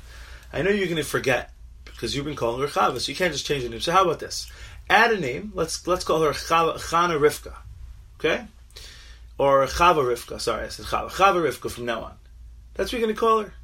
I 0.53 0.63
know 0.63 0.71
you're 0.71 0.87
going 0.87 0.97
to 0.97 1.05
forget 1.05 1.53
because 1.85 2.15
you've 2.15 2.25
been 2.25 2.37
calling 2.37 2.61
her 2.61 2.67
Chava, 2.67 3.01
so 3.01 3.11
you 3.11 3.17
can't 3.17 3.33
just 3.33 3.47
change 3.47 3.63
the 3.63 3.69
name. 3.69 3.81
So 3.81 3.93
how 3.93 4.03
about 4.03 4.19
this? 4.19 4.51
Add 4.91 5.13
a 5.13 5.21
name. 5.21 5.53
Let's 5.55 5.87
let's 5.87 6.05
call 6.05 6.21
her 6.23 6.33
Chava, 6.33 6.75
Chana 6.75 7.19
Rivka, 7.19 7.55
okay? 8.19 8.45
Or 9.39 9.65
Chava 9.67 10.05
Rivka. 10.05 10.41
Sorry, 10.41 10.65
I 10.65 10.69
said 10.69 10.87
Chava. 10.87 11.11
Chava 11.11 11.37
Rivka 11.37 11.71
from 11.71 11.87
now 11.87 12.03
on. 12.03 12.15
That's 12.75 12.93
what 12.93 12.99
you're 12.99 13.07
going 13.07 13.15
to 13.15 13.21
call 13.21 13.43
her. 13.43 13.55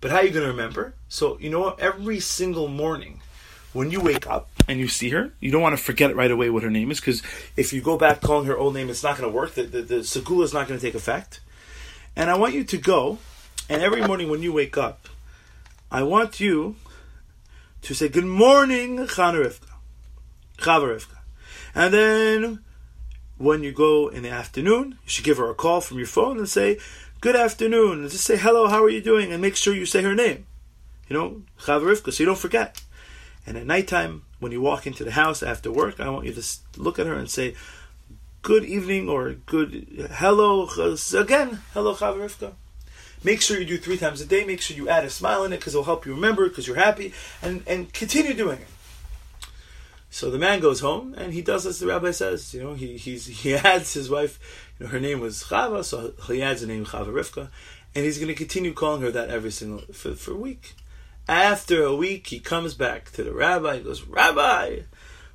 But 0.00 0.10
how 0.10 0.18
are 0.18 0.24
you 0.24 0.30
going 0.30 0.44
to 0.44 0.50
remember? 0.50 0.94
So 1.08 1.38
you 1.38 1.50
know 1.50 1.60
what? 1.60 1.80
Every 1.80 2.20
single 2.20 2.68
morning, 2.68 3.20
when 3.72 3.90
you 3.90 4.00
wake 4.00 4.26
up 4.26 4.48
and 4.68 4.78
you 4.78 4.88
see 4.88 5.10
her, 5.10 5.32
you 5.40 5.50
don't 5.50 5.62
want 5.62 5.76
to 5.76 5.82
forget 5.82 6.14
right 6.14 6.30
away 6.30 6.50
what 6.50 6.62
her 6.62 6.70
name 6.70 6.90
is 6.90 7.00
because 7.00 7.22
if 7.56 7.72
you 7.72 7.80
go 7.80 7.96
back 7.96 8.20
calling 8.20 8.46
her 8.46 8.56
old 8.56 8.74
name, 8.74 8.88
it's 8.88 9.02
not 9.02 9.18
going 9.18 9.30
to 9.30 9.34
work. 9.34 9.54
The, 9.54 9.64
the, 9.64 9.82
the 9.82 9.94
segula 9.96 10.44
is 10.44 10.54
not 10.54 10.68
going 10.68 10.78
to 10.78 10.86
take 10.86 10.94
effect. 10.94 11.40
And 12.14 12.30
I 12.30 12.36
want 12.36 12.54
you 12.54 12.64
to 12.64 12.78
go, 12.78 13.18
and 13.68 13.82
every 13.82 14.06
morning 14.06 14.30
when 14.30 14.42
you 14.42 14.52
wake 14.52 14.78
up, 14.78 15.08
I 15.90 16.02
want 16.02 16.40
you 16.40 16.76
to 17.82 17.94
say, 17.94 18.08
Good 18.08 18.24
morning, 18.24 18.96
Chana 18.98 19.44
Rivka. 19.44 19.70
Chava 20.58 20.96
Rivka. 20.96 21.18
And 21.74 21.92
then 21.92 22.64
when 23.38 23.62
you 23.62 23.72
go 23.72 24.08
in 24.08 24.22
the 24.22 24.30
afternoon, 24.30 24.98
you 25.04 25.08
should 25.08 25.24
give 25.24 25.36
her 25.36 25.50
a 25.50 25.54
call 25.54 25.80
from 25.80 25.98
your 25.98 26.06
phone 26.06 26.38
and 26.38 26.48
say, 26.48 26.78
Good 27.22 27.34
afternoon. 27.34 28.06
Just 28.08 28.24
say, 28.24 28.36
Hello, 28.36 28.68
how 28.68 28.84
are 28.84 28.90
you 28.90 29.00
doing? 29.00 29.32
And 29.32 29.40
make 29.40 29.56
sure 29.56 29.74
you 29.74 29.86
say 29.86 30.02
her 30.02 30.14
name. 30.14 30.46
You 31.08 31.16
know, 31.16 31.42
Chava 31.58 31.82
Rivka, 31.82 32.12
so 32.12 32.22
you 32.22 32.26
don't 32.26 32.38
forget. 32.38 32.82
And 33.46 33.56
at 33.56 33.64
nighttime, 33.64 34.22
when 34.38 34.52
you 34.52 34.60
walk 34.60 34.86
into 34.86 35.02
the 35.02 35.12
house 35.12 35.42
after 35.42 35.72
work, 35.72 35.98
I 35.98 36.10
want 36.10 36.26
you 36.26 36.34
to 36.34 36.42
look 36.76 36.98
at 36.98 37.06
her 37.06 37.14
and 37.14 37.30
say, 37.30 37.54
Good 38.42 38.64
evening 38.64 39.08
or 39.08 39.32
good 39.32 40.08
hello 40.12 40.68
again. 40.68 41.60
Hello, 41.72 41.94
Chava 41.94 42.18
Rivka. 42.18 42.52
Make 43.24 43.40
sure 43.40 43.58
you 43.58 43.64
do 43.64 43.78
three 43.78 43.96
times 43.96 44.20
a 44.20 44.26
day. 44.26 44.44
Make 44.44 44.60
sure 44.60 44.76
you 44.76 44.90
add 44.90 45.04
a 45.04 45.10
smile 45.10 45.42
in 45.44 45.54
it 45.54 45.56
because 45.56 45.74
it'll 45.74 45.84
help 45.84 46.04
you 46.04 46.14
remember 46.14 46.48
because 46.48 46.66
you're 46.66 46.76
happy 46.76 47.14
and, 47.40 47.62
and 47.66 47.92
continue 47.94 48.34
doing 48.34 48.58
it. 48.58 48.68
So 50.16 50.30
the 50.30 50.38
man 50.38 50.60
goes 50.60 50.80
home 50.80 51.12
and 51.18 51.34
he 51.34 51.42
does 51.42 51.66
as 51.66 51.78
the 51.78 51.88
rabbi 51.88 52.10
says. 52.10 52.54
You 52.54 52.62
know, 52.62 52.72
he 52.72 52.96
he's, 52.96 53.26
he 53.26 53.54
adds 53.72 53.92
his 53.92 54.08
wife. 54.08 54.66
You 54.78 54.86
know, 54.86 54.92
her 54.92 54.98
name 54.98 55.20
was 55.20 55.44
Chava, 55.44 55.84
so 55.84 56.14
he 56.32 56.40
adds 56.40 56.62
the 56.62 56.66
name 56.66 56.86
Chava 56.86 57.08
Rivka, 57.08 57.50
and 57.94 58.02
he's 58.02 58.16
going 58.16 58.28
to 58.28 58.34
continue 58.34 58.72
calling 58.72 59.02
her 59.02 59.10
that 59.10 59.28
every 59.28 59.50
single 59.50 59.80
for, 59.92 60.14
for 60.14 60.30
a 60.30 60.38
week. 60.38 60.74
After 61.28 61.82
a 61.82 61.94
week, 61.94 62.28
he 62.28 62.40
comes 62.40 62.72
back 62.72 63.10
to 63.12 63.24
the 63.24 63.34
rabbi. 63.34 63.76
He 63.76 63.82
goes, 63.82 64.04
Rabbi, 64.04 64.84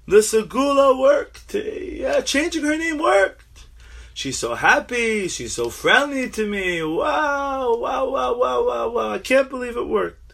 the 0.08 0.18
segula 0.18 1.00
worked. 1.00 1.54
Yeah, 1.54 2.22
changing 2.22 2.64
her 2.64 2.76
name 2.76 2.98
worked. 2.98 3.68
She's 4.16 4.40
so 4.40 4.56
happy. 4.56 5.28
She's 5.28 5.54
so 5.54 5.70
friendly 5.70 6.28
to 6.32 6.50
me. 6.50 6.82
Wow, 6.82 7.78
wow, 7.78 8.10
wow, 8.10 8.36
wow, 8.36 8.66
wow, 8.66 8.90
wow. 8.90 9.12
I 9.12 9.20
can't 9.20 9.48
believe 9.48 9.78
it 9.78 9.88
worked. 9.88 10.34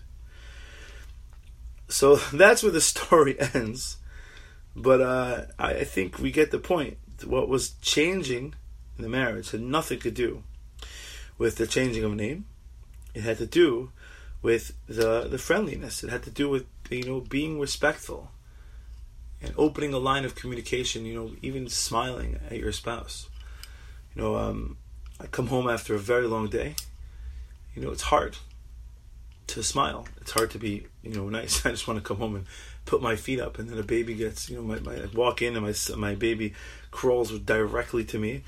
So 1.90 2.16
that's 2.32 2.64
where 2.64 2.72
the 2.72 2.80
story 2.80 3.38
ends. 3.54 3.98
But 4.78 5.02
uh, 5.02 5.42
I 5.58 5.84
think 5.84 6.20
we 6.20 6.32
get 6.32 6.52
the 6.52 6.60
point. 6.60 6.98
What 7.26 7.50
was 7.50 7.72
changing 7.82 8.54
in 8.96 9.04
the 9.04 9.10
marriage 9.10 9.50
had 9.50 9.62
nothing 9.62 10.00
to 10.02 10.12
do 10.12 10.44
with 11.40 11.56
the 11.56 11.66
changing 11.66 12.04
of 12.04 12.14
name. 12.14 12.46
It 13.16 13.22
had 13.22 13.40
to 13.40 13.48
do 13.48 13.92
with 14.44 14.74
the 14.88 15.28
the 15.28 15.40
friendliness. 15.40 16.04
It 16.04 16.12
had 16.12 16.22
to 16.24 16.30
do 16.30 16.48
with 16.48 16.66
you 16.92 17.04
know 17.04 17.22
being 17.22 17.60
respectful 17.60 18.30
and 19.42 19.52
opening 19.58 19.94
a 19.94 19.98
line 19.98 20.26
of 20.26 20.36
communication. 20.36 21.08
You 21.08 21.16
know, 21.16 21.32
even 21.42 21.68
smiling 21.70 22.40
at 22.48 22.60
your 22.60 22.72
spouse. 22.72 23.30
You 24.16 24.22
know, 24.22 24.36
um, 24.36 24.78
I 25.20 25.26
come 25.26 25.48
home 25.48 25.68
after 25.68 25.96
a 25.96 26.00
very 26.00 26.28
long 26.28 26.50
day. 26.50 26.76
You 27.74 27.82
know, 27.82 27.90
it's 27.90 28.04
hard 28.04 28.38
to 29.48 29.64
smile. 29.64 30.08
It's 30.22 30.32
hard 30.32 30.52
to 30.52 30.60
be, 30.60 30.86
you 31.02 31.16
know, 31.16 31.30
nice. 31.30 31.66
I 31.66 31.72
just 31.72 31.88
want 31.88 31.98
to 31.98 32.08
come 32.08 32.18
home 32.18 32.36
and 32.36 32.46
put 32.88 33.02
my 33.02 33.16
feet 33.16 33.40
up, 33.40 33.60
and 33.60 33.70
then 33.70 33.78
a 33.78 33.84
baby 33.84 34.16
gets, 34.16 34.50
you 34.50 34.56
know, 34.56 34.64
my, 34.64 34.80
my 34.80 34.96
I 34.96 35.06
walk 35.14 35.44
in 35.44 35.56
and 35.56 35.66
my 35.66 35.96
my 35.96 36.16
baby 36.16 36.56
crawls 36.90 37.38
directly 37.40 38.04
to 38.06 38.18
me. 38.18 38.44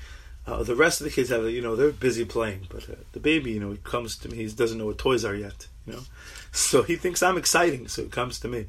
Uh, 0.46 0.64
the 0.64 0.74
rest 0.74 1.00
of 1.00 1.04
the 1.04 1.10
kids 1.12 1.28
have, 1.28 1.48
you 1.50 1.62
know, 1.62 1.76
they're 1.76 1.92
busy 1.92 2.24
playing, 2.24 2.66
but 2.68 2.88
uh, 2.88 2.94
the 3.12 3.20
baby, 3.20 3.52
you 3.52 3.60
know, 3.60 3.70
he 3.70 3.76
comes 3.78 4.16
to 4.16 4.28
me. 4.28 4.38
He 4.38 4.48
doesn't 4.48 4.78
know 4.78 4.86
what 4.86 4.98
toys 4.98 5.24
are 5.24 5.34
yet, 5.34 5.68
you 5.86 5.92
know, 5.92 6.02
so 6.52 6.82
he 6.82 6.96
thinks 6.96 7.22
I'm 7.22 7.38
exciting, 7.38 7.86
so 7.86 8.02
he 8.02 8.08
comes 8.08 8.40
to 8.40 8.48
me. 8.48 8.66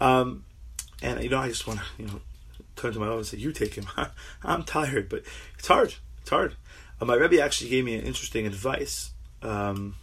Um, 0.00 0.44
and 1.02 1.22
you 1.22 1.28
know, 1.28 1.38
I 1.38 1.48
just 1.48 1.66
want 1.66 1.80
to, 1.80 1.84
you 1.98 2.08
know, 2.08 2.20
turn 2.76 2.92
to 2.94 2.98
my 2.98 3.08
wife 3.08 3.16
and 3.16 3.26
say, 3.26 3.36
"You 3.36 3.52
take 3.52 3.74
him." 3.74 3.86
I'm 4.42 4.64
tired, 4.64 5.08
but 5.08 5.22
it's 5.58 5.68
hard. 5.68 5.94
It's 6.22 6.30
hard. 6.30 6.54
Uh, 7.00 7.04
my 7.04 7.14
Rebbe 7.14 7.42
actually 7.42 7.70
gave 7.70 7.84
me 7.84 7.94
an 7.94 8.04
interesting 8.04 8.46
advice. 8.46 9.10
Um, 9.42 9.96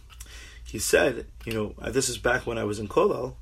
he 0.64 0.78
said, 0.78 1.26
you 1.46 1.52
know, 1.54 1.74
uh, 1.80 1.90
this 1.90 2.08
is 2.08 2.18
back 2.18 2.46
when 2.46 2.58
I 2.58 2.64
was 2.64 2.78
in 2.78 2.88
Kollel, 2.88 3.36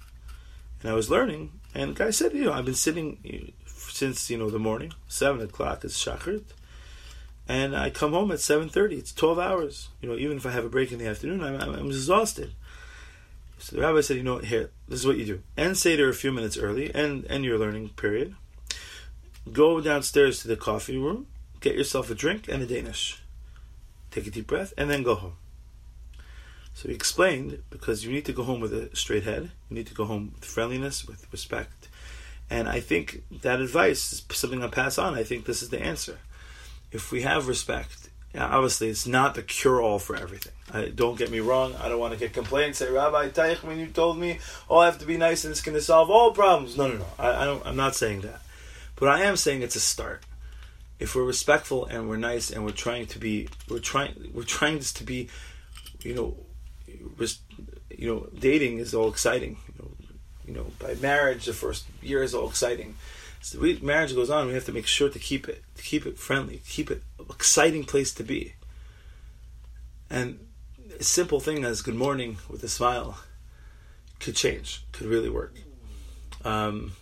and 0.83 0.91
I 0.91 0.95
was 0.95 1.11
learning, 1.11 1.53
and 1.75 1.95
the 1.95 2.05
guy 2.05 2.11
said, 2.11 2.33
you 2.33 2.45
know, 2.45 2.53
I've 2.53 2.65
been 2.65 2.75
sitting 2.75 3.53
since, 3.67 4.31
you 4.31 4.39
know, 4.39 4.51
the 4.51 4.59
morning, 4.59 4.93
7 5.09 5.41
o'clock 5.43 5.85
is 5.85 5.95
Shachrit, 5.95 6.45
and 7.49 7.77
I 7.77 7.91
come 7.91 8.13
home 8.13 8.31
at 8.33 8.39
7.30, 8.39 8.99
it's 8.99 9.13
12 9.13 9.39
hours. 9.39 9.89
You 10.01 10.09
know, 10.09 10.17
even 10.17 10.37
if 10.37 10.47
I 10.47 10.51
have 10.51 10.65
a 10.65 10.69
break 10.69 10.93
in 10.93 10.99
the 10.99 11.07
afternoon, 11.07 11.43
I'm, 11.43 11.61
I'm, 11.61 11.75
I'm 11.75 11.87
exhausted. 11.87 12.53
So 13.59 13.77
the 13.77 13.83
rabbi 13.83 14.01
said, 14.01 14.17
you 14.17 14.23
know, 14.23 14.39
here, 14.39 14.71
this 14.89 15.01
is 15.01 15.07
what 15.07 15.17
you 15.17 15.25
do. 15.25 15.43
End 15.57 15.79
Seder 15.79 16.09
a 16.09 16.15
few 16.15 16.33
minutes 16.33 16.59
early, 16.59 16.93
and, 16.95 17.27
end 17.31 17.45
your 17.45 17.59
learning 17.59 17.91
period. 17.91 18.35
Go 19.53 19.81
downstairs 19.81 20.41
to 20.43 20.49
the 20.49 20.57
coffee 20.57 20.97
room, 20.97 21.27
get 21.61 21.77
yourself 21.77 22.11
a 22.11 22.15
drink 22.15 22.49
and 22.49 22.63
a 22.63 22.67
Danish. 22.67 23.23
Take 24.11 24.27
a 24.27 24.31
deep 24.31 24.47
breath 24.47 24.73
and 24.77 24.91
then 24.91 25.03
go 25.03 25.15
home. 25.15 25.35
So 26.77 26.91
he 26.91 26.95
explained 26.95 27.63
because 27.71 28.05
you 28.05 28.13
need 28.13 28.27
to 28.27 28.35
go 28.35 28.43
home 28.43 28.61
with 28.61 28.75
a 28.75 28.95
straight 28.95 29.23
head, 29.23 29.51
you 29.71 29.77
need 29.77 29.87
to 29.87 29.95
go 29.95 30.05
home 30.05 30.33
with 30.35 30.45
friendliness, 30.45 31.07
with 31.07 31.27
respect. 31.33 31.89
And 32.51 32.69
I 32.69 32.81
think 32.81 33.23
that 33.31 33.61
advice 33.61 34.13
is 34.13 34.27
something 34.33 34.63
I 34.63 34.69
pass 34.69 34.99
on. 34.99 35.15
I 35.15 35.25
think 35.25 35.47
this 35.47 35.63
is 35.63 35.71
the 35.71 35.81
answer. 35.81 36.19
If 36.93 37.11
we 37.11 37.23
have 37.23 37.49
respect, 37.49 38.11
obviously 38.39 38.91
it's 38.91 39.07
not 39.07 39.35
the 39.35 39.43
cure 39.43 39.81
all 39.81 39.99
for 39.99 40.17
everything. 40.17 40.53
I, 40.71 40.93
don't 40.95 41.17
get 41.17 41.31
me 41.31 41.41
wrong. 41.41 41.75
I 41.77 41.89
don't 41.89 41.99
want 41.99 42.13
to 42.13 42.21
get 42.21 42.35
complaints. 42.35 42.81
Say, 42.81 42.91
Rabbi 42.91 43.31
Teichman, 43.31 43.79
you 43.79 43.87
told 43.87 44.19
me, 44.19 44.39
oh, 44.69 44.77
I 44.77 44.85
have 44.85 44.99
to 44.99 45.07
be 45.07 45.17
nice 45.17 45.45
and 45.45 45.53
it's 45.53 45.63
going 45.63 45.77
to 45.77 45.81
solve 45.83 46.11
all 46.11 46.33
problems. 46.33 46.77
No, 46.77 46.89
no, 46.89 46.99
no. 46.99 47.07
I, 47.19 47.43
I 47.43 47.45
don't. 47.47 47.67
I'm 47.67 47.77
not 47.77 47.97
saying 47.97 48.21
that. 48.21 48.43
But 48.97 49.09
I 49.09 49.23
am 49.23 49.37
saying 49.37 49.63
it's 49.63 49.77
a 49.77 49.81
start 49.81 50.25
if 50.99 51.15
we're 51.15 51.25
respectful 51.25 51.87
and 51.87 52.07
we're 52.07 52.19
nice 52.19 52.51
and 52.51 52.67
we're 52.67 52.71
trying 52.71 53.07
to 53.07 53.19
be 53.19 53.49
we're 53.71 53.79
trying 53.79 54.31
we're 54.35 54.43
trying 54.43 54.77
this 54.77 54.93
to 54.95 55.05
be 55.05 55.29
you 56.03 56.15
know 56.15 56.37
you 56.87 58.07
know 58.07 58.29
dating 58.39 58.79
is 58.79 58.95
all 58.95 59.09
exciting. 59.09 59.59
You 59.69 59.75
know, 59.79 59.91
you 60.47 60.55
know 60.55 60.67
by 60.79 60.95
marriage 60.95 61.47
the 61.47 61.53
first 61.53 61.87
year 62.03 62.23
is 62.23 62.35
all 62.35 62.49
exciting. 62.49 62.97
So 63.41 63.61
we, 63.61 63.79
marriage 63.81 64.15
goes 64.15 64.31
on 64.31 64.49
we 64.49 64.55
have 64.55 64.65
to 64.67 64.73
make 64.73 64.87
sure 64.87 65.09
to 65.09 65.19
keep 65.19 65.49
it 65.49 65.63
to 65.77 65.83
keep 65.83 66.07
it 66.07 66.19
friendly 66.19 66.63
keep 66.67 66.91
it 66.91 67.03
exciting 67.31 67.85
place 67.85 68.13
to 68.15 68.23
be. 68.23 68.55
And 70.11 70.41
a 70.99 71.05
simple 71.05 71.41
thing 71.41 71.65
as 71.65 71.83
good 71.83 71.95
morning 71.95 72.39
with 72.49 72.63
a 72.65 72.69
smile 72.69 73.19
could 74.21 74.37
change 74.37 74.85
could 74.93 75.07
really 75.07 75.31
work. 75.31 75.55
Um, 76.45 76.93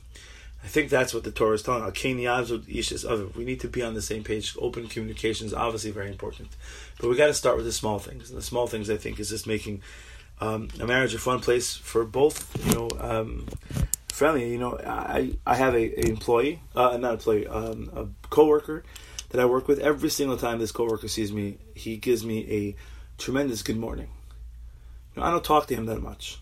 I 0.64 0.66
think 0.66 0.88
that's 0.88 1.12
what 1.12 1.24
the 1.24 1.30
Torah 1.30 1.54
is 1.54 1.62
telling 1.62 1.82
us. 1.82 3.36
We 3.36 3.44
need 3.44 3.60
to 3.60 3.68
be 3.68 3.82
on 3.82 3.92
the 3.92 4.02
same 4.02 4.24
page. 4.24 4.56
Open 4.58 4.88
communication 4.88 5.46
is 5.46 5.52
obviously 5.52 5.90
very 5.90 6.08
important, 6.08 6.48
but 6.98 7.10
we 7.10 7.16
got 7.16 7.26
to 7.26 7.34
start 7.34 7.56
with 7.56 7.66
the 7.66 7.72
small 7.72 7.98
things. 7.98 8.30
And 8.30 8.38
the 8.38 8.42
small 8.42 8.66
things, 8.66 8.88
I 8.88 8.96
think, 8.96 9.20
is 9.20 9.28
just 9.28 9.46
making 9.46 9.82
um, 10.40 10.68
a 10.80 10.86
marriage 10.86 11.14
a 11.14 11.18
fun 11.18 11.40
place 11.40 11.76
for 11.76 12.04
both. 12.04 12.50
You 12.66 12.74
know, 12.74 12.90
um, 12.98 13.46
friendly. 14.08 14.50
You 14.50 14.58
know, 14.58 14.78
I 14.78 15.36
I 15.46 15.56
have 15.56 15.74
a, 15.74 16.00
a 16.00 16.08
employee, 16.08 16.60
uh, 16.74 16.96
not 16.96 17.14
employee, 17.14 17.46
um, 17.46 17.90
a 17.94 18.06
coworker 18.30 18.84
that 19.30 19.40
I 19.40 19.44
work 19.44 19.68
with. 19.68 19.80
Every 19.80 20.08
single 20.08 20.36
time 20.36 20.60
this 20.60 20.72
coworker 20.72 21.08
sees 21.08 21.32
me, 21.32 21.58
he 21.74 21.96
gives 21.98 22.24
me 22.24 22.50
a 22.50 22.76
tremendous 23.20 23.62
good 23.62 23.76
morning. 23.76 24.08
You 25.14 25.20
know, 25.20 25.28
I 25.28 25.30
don't 25.30 25.44
talk 25.44 25.66
to 25.66 25.74
him 25.74 25.86
that 25.86 26.00
much, 26.00 26.40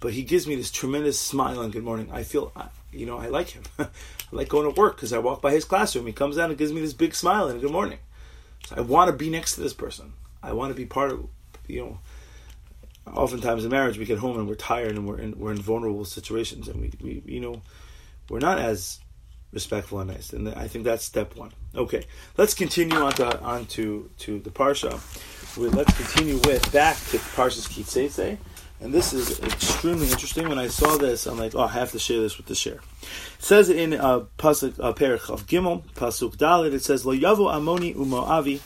but 0.00 0.14
he 0.14 0.22
gives 0.22 0.46
me 0.46 0.56
this 0.56 0.70
tremendous 0.70 1.20
smile 1.20 1.60
and 1.60 1.72
good 1.72 1.84
morning. 1.84 2.10
I 2.10 2.22
feel 2.22 2.52
you 2.92 3.06
know, 3.06 3.18
I 3.18 3.26
like 3.26 3.50
him. 3.50 3.62
I 3.78 3.88
like 4.32 4.48
going 4.48 4.72
to 4.72 4.80
work 4.80 4.96
because 4.96 5.12
I 5.12 5.18
walk 5.18 5.40
by 5.40 5.52
his 5.52 5.64
classroom. 5.64 6.06
He 6.06 6.12
comes 6.12 6.38
out 6.38 6.50
and 6.50 6.58
gives 6.58 6.72
me 6.72 6.80
this 6.80 6.92
big 6.92 7.14
smile 7.14 7.48
and 7.48 7.60
good 7.60 7.70
morning. 7.70 7.98
So 8.66 8.76
I 8.76 8.80
want 8.80 9.10
to 9.10 9.16
be 9.16 9.30
next 9.30 9.54
to 9.54 9.60
this 9.60 9.74
person. 9.74 10.12
I 10.42 10.52
want 10.52 10.70
to 10.72 10.76
be 10.76 10.86
part 10.86 11.12
of, 11.12 11.28
you 11.68 11.80
know, 11.80 11.98
oftentimes 13.12 13.64
in 13.64 13.70
marriage 13.70 13.98
we 13.98 14.04
get 14.04 14.18
home 14.18 14.38
and 14.38 14.48
we're 14.48 14.54
tired 14.54 14.92
and 14.92 15.06
we're 15.06 15.18
in, 15.18 15.38
we're 15.38 15.52
in 15.52 15.60
vulnerable 15.60 16.04
situations 16.04 16.68
and 16.68 16.80
we, 16.80 16.92
we, 17.00 17.22
you 17.26 17.40
know, 17.40 17.62
we're 18.28 18.38
not 18.38 18.58
as 18.58 19.00
respectful 19.52 20.00
and 20.00 20.10
nice. 20.10 20.32
And 20.32 20.48
I 20.48 20.68
think 20.68 20.84
that's 20.84 21.04
step 21.04 21.36
one. 21.36 21.52
Okay, 21.74 22.04
let's 22.36 22.54
continue 22.54 22.96
on 22.96 23.12
to, 23.12 23.40
on 23.40 23.66
to, 23.66 24.10
to 24.18 24.38
the 24.40 24.50
Parsha. 24.50 25.00
We, 25.56 25.68
let's 25.68 25.96
continue 25.96 26.36
with 26.44 26.72
back 26.72 26.96
to 26.96 27.18
Parshas 27.18 27.68
Ki 27.68 27.82
Seitzei. 27.82 28.38
And 28.80 28.94
this 28.94 29.12
is 29.12 29.38
extremely 29.40 30.10
interesting. 30.10 30.48
When 30.48 30.58
I 30.58 30.68
saw 30.68 30.96
this, 30.96 31.26
I'm 31.26 31.38
like, 31.38 31.54
oh, 31.54 31.60
I 31.60 31.68
have 31.68 31.92
to 31.92 31.98
share 31.98 32.20
this 32.20 32.38
with 32.38 32.46
the 32.46 32.54
share. 32.54 32.80
It 33.02 33.42
says 33.44 33.68
in 33.68 33.92
uh, 33.92 34.20
pasuk 34.38 34.80
uh, 34.80 34.94
Perich 34.94 35.28
of 35.28 35.46
Gimel, 35.46 35.84
pasuk 35.94 36.36
Dalit. 36.36 36.72
It 36.72 36.82
says, 36.82 37.04
"Lo 37.04 37.14
yavo 37.14 37.52
Amoni 37.52 37.94
uMoavi." 37.94 38.60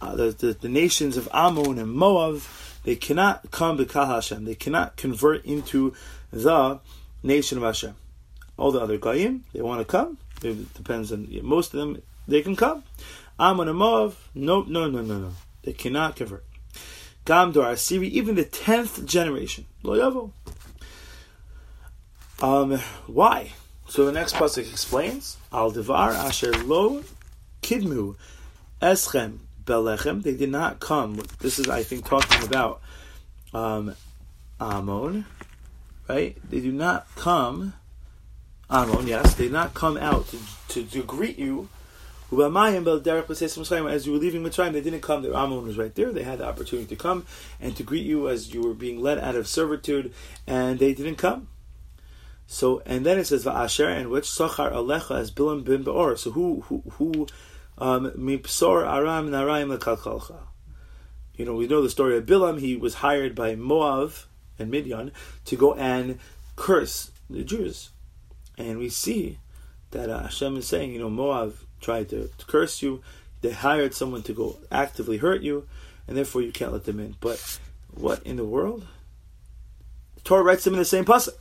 Uh, 0.00 0.16
the, 0.16 0.30
the, 0.32 0.52
the 0.54 0.68
nations 0.68 1.16
of 1.16 1.28
Ammon 1.32 1.78
and 1.78 1.92
Moab, 1.92 2.42
they 2.82 2.96
cannot 2.96 3.50
come 3.50 3.78
b'kal 3.78 4.06
Hashem. 4.06 4.44
They 4.44 4.54
cannot 4.54 4.96
convert 4.96 5.44
into 5.44 5.94
the 6.30 6.80
nation 7.22 7.58
of 7.58 7.64
Hashem. 7.64 7.94
All 8.56 8.72
the 8.72 8.80
other 8.80 8.98
goyim, 8.98 9.44
they 9.52 9.62
want 9.62 9.80
to 9.80 9.84
come. 9.84 10.18
It 10.42 10.74
depends 10.74 11.12
on 11.12 11.28
most 11.42 11.72
of 11.72 11.80
them. 11.80 12.02
They 12.26 12.42
can 12.42 12.56
come. 12.56 12.82
Ammon 13.38 13.68
and 13.68 13.78
Moab, 13.78 14.16
no, 14.34 14.62
no, 14.62 14.90
no, 14.90 15.00
no, 15.00 15.18
no. 15.18 15.30
They 15.62 15.72
cannot 15.72 16.16
convert. 16.16 16.44
Gamdor 17.26 17.72
Asiri, 17.72 18.10
even 18.10 18.34
the 18.34 18.44
tenth 18.44 19.04
generation. 19.06 19.64
Lo. 19.82 20.32
Um, 22.42 22.78
why? 23.06 23.52
So 23.88 24.04
the 24.04 24.12
next 24.12 24.34
pasuk 24.34 24.70
explains 24.70 25.36
Al 25.52 25.70
Devar 25.70 26.10
Asher 26.10 26.52
Lo 26.64 27.02
Kidmu 27.62 28.16
Eschem 28.82 29.38
Belechem. 29.64 30.22
They 30.22 30.34
did 30.34 30.50
not 30.50 30.80
come. 30.80 31.22
This 31.40 31.58
is, 31.58 31.68
I 31.68 31.82
think, 31.82 32.04
talking 32.06 32.46
about 32.46 32.82
um, 33.54 33.94
Ammon, 34.60 35.24
right? 36.08 36.36
They 36.50 36.60
do 36.60 36.72
not 36.72 37.06
come. 37.16 37.74
Ammon, 38.68 39.06
yes, 39.06 39.34
they 39.34 39.44
did 39.44 39.52
not 39.52 39.72
come 39.72 39.96
out 39.96 40.28
to, 40.28 40.38
to, 40.68 40.84
to 40.84 41.02
greet 41.02 41.38
you 41.38 41.68
as 42.42 44.06
you 44.06 44.12
were 44.12 44.18
leaving 44.18 44.42
Mitzrayim, 44.42 44.72
they 44.72 44.80
didn't 44.80 45.00
come. 45.00 45.22
The 45.22 45.36
Ammon 45.36 45.64
was 45.64 45.78
right 45.78 45.94
there. 45.94 46.12
They 46.12 46.22
had 46.22 46.38
the 46.38 46.46
opportunity 46.46 46.88
to 46.88 46.96
come 46.96 47.26
and 47.60 47.76
to 47.76 47.82
greet 47.82 48.04
you 48.04 48.28
as 48.28 48.52
you 48.52 48.62
were 48.62 48.74
being 48.74 49.00
led 49.00 49.18
out 49.18 49.36
of 49.36 49.46
servitude, 49.48 50.12
and 50.46 50.78
they 50.78 50.94
didn't 50.94 51.16
come. 51.16 51.48
So, 52.46 52.82
and 52.84 53.06
then 53.06 53.18
it 53.18 53.26
says 53.26 53.44
Va'asher, 53.44 53.88
and 53.88 54.10
which 54.10 54.24
Sachar 54.24 54.72
Alecha 54.72 55.18
as 55.18 55.30
Bilam 55.30 55.64
bin 55.64 55.82
Beor. 55.82 56.16
So 56.16 56.30
who 56.32 56.60
who 56.62 56.82
who 56.92 57.26
um, 57.78 58.10
Mipsor 58.12 58.86
Aram 58.86 59.30
Naraim 59.30 59.76
Lekalkalcha. 59.76 60.38
You 61.34 61.44
know, 61.44 61.54
we 61.54 61.66
know 61.66 61.82
the 61.82 61.90
story 61.90 62.16
of 62.16 62.26
Bilam. 62.26 62.60
He 62.60 62.76
was 62.76 62.94
hired 62.94 63.34
by 63.34 63.56
Moab 63.56 64.12
and 64.58 64.70
Midian 64.70 65.10
to 65.46 65.56
go 65.56 65.74
and 65.74 66.18
curse 66.56 67.10
the 67.28 67.42
Jews, 67.42 67.90
and 68.56 68.78
we 68.78 68.88
see 68.88 69.38
that 69.90 70.10
uh, 70.10 70.22
Hashem 70.24 70.56
is 70.58 70.66
saying, 70.66 70.92
you 70.92 70.98
know, 70.98 71.10
Moab 71.10 71.56
tried 71.84 72.08
to, 72.10 72.30
curse 72.46 72.82
you. 72.82 73.02
They 73.42 73.52
hired 73.52 73.94
someone 73.94 74.22
to 74.22 74.32
go 74.32 74.58
actively 74.72 75.18
hurt 75.18 75.42
you, 75.42 75.66
and 76.08 76.16
therefore 76.16 76.42
you 76.42 76.50
can't 76.50 76.72
let 76.72 76.84
them 76.84 76.98
in. 76.98 77.16
But 77.20 77.58
what 77.92 78.22
in 78.24 78.36
the 78.36 78.44
world? 78.44 78.86
The 80.16 80.22
Torah 80.22 80.42
writes 80.42 80.64
them 80.64 80.74
in 80.74 80.78
the 80.78 80.84
same 80.84 81.04
pasuk, 81.04 81.36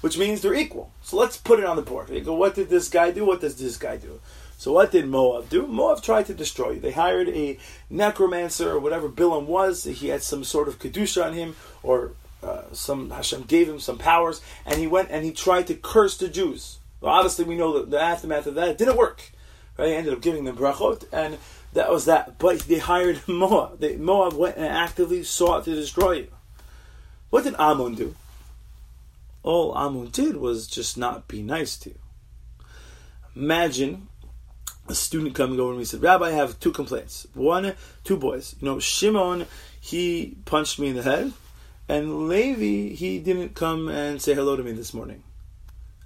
which 0.00 0.16
means 0.16 0.40
they're 0.40 0.54
equal. 0.54 0.92
So 1.02 1.16
let's 1.16 1.36
put 1.36 1.58
it 1.58 1.66
on 1.66 1.76
the 1.76 1.82
board. 1.82 2.08
They 2.08 2.20
go, 2.20 2.34
what 2.34 2.54
did 2.54 2.70
this 2.70 2.88
guy 2.88 3.10
do? 3.10 3.24
What 3.24 3.40
does 3.40 3.56
this 3.56 3.76
guy 3.76 3.96
do? 3.96 4.20
So 4.56 4.70
what 4.70 4.92
did 4.92 5.08
Moab 5.08 5.48
do? 5.48 5.66
Moab 5.66 6.02
tried 6.02 6.26
to 6.26 6.34
destroy 6.34 6.72
you. 6.72 6.80
They 6.80 6.92
hired 6.92 7.28
a 7.28 7.58
necromancer 7.90 8.70
or 8.70 8.78
whatever 8.78 9.08
Bilam 9.08 9.46
was. 9.46 9.82
He 9.82 10.08
had 10.08 10.22
some 10.22 10.44
sort 10.44 10.68
of 10.68 10.78
kedusha 10.78 11.26
on 11.26 11.32
him, 11.32 11.56
or 11.82 12.12
uh, 12.44 12.62
some 12.72 13.10
Hashem 13.10 13.42
gave 13.42 13.68
him 13.68 13.80
some 13.80 13.98
powers, 13.98 14.40
and 14.64 14.78
he 14.78 14.86
went 14.86 15.10
and 15.10 15.24
he 15.24 15.32
tried 15.32 15.66
to 15.66 15.74
curse 15.74 16.16
the 16.16 16.28
Jews. 16.28 16.78
Well, 17.00 17.12
obviously, 17.12 17.44
we 17.44 17.56
know 17.56 17.76
that 17.76 17.90
the 17.90 18.00
aftermath 18.00 18.46
of 18.46 18.54
that 18.54 18.78
didn't 18.78 18.96
work. 18.96 19.32
Right? 19.78 19.90
Ended 19.90 20.12
up 20.12 20.20
giving 20.20 20.44
them 20.44 20.56
brachot, 20.56 21.04
and 21.12 21.38
that 21.72 21.90
was 21.90 22.04
that. 22.04 22.38
But 22.38 22.60
they 22.60 22.78
hired 22.78 23.22
Moab. 23.28 23.80
They, 23.80 23.96
Moab 23.96 24.34
went 24.34 24.56
and 24.56 24.66
actively 24.66 25.22
sought 25.24 25.64
to 25.64 25.74
destroy 25.74 26.12
you. 26.12 26.28
What 27.30 27.44
did 27.44 27.54
Ammon 27.58 27.94
do? 27.94 28.14
All 29.42 29.76
Ammon 29.76 30.10
did 30.10 30.36
was 30.36 30.66
just 30.66 30.96
not 30.96 31.26
be 31.28 31.42
nice 31.42 31.76
to 31.78 31.90
you. 31.90 31.98
Imagine 33.34 34.08
a 34.88 34.94
student 34.94 35.34
coming 35.34 35.58
over 35.58 35.72
to 35.72 35.76
me 35.76 35.82
and 35.82 35.88
said, 35.88 36.02
Rabbi, 36.02 36.26
I 36.26 36.30
have 36.32 36.60
two 36.60 36.72
complaints. 36.72 37.26
One, 37.34 37.74
two 38.04 38.16
boys. 38.16 38.54
You 38.60 38.66
know, 38.66 38.78
Shimon, 38.78 39.46
he 39.80 40.36
punched 40.44 40.78
me 40.78 40.88
in 40.88 40.96
the 40.96 41.02
head, 41.02 41.32
and 41.88 42.28
Levi, 42.28 42.94
he 42.94 43.18
didn't 43.18 43.54
come 43.54 43.88
and 43.88 44.20
say 44.20 44.34
hello 44.34 44.56
to 44.56 44.62
me 44.62 44.72
this 44.72 44.92
morning 44.92 45.22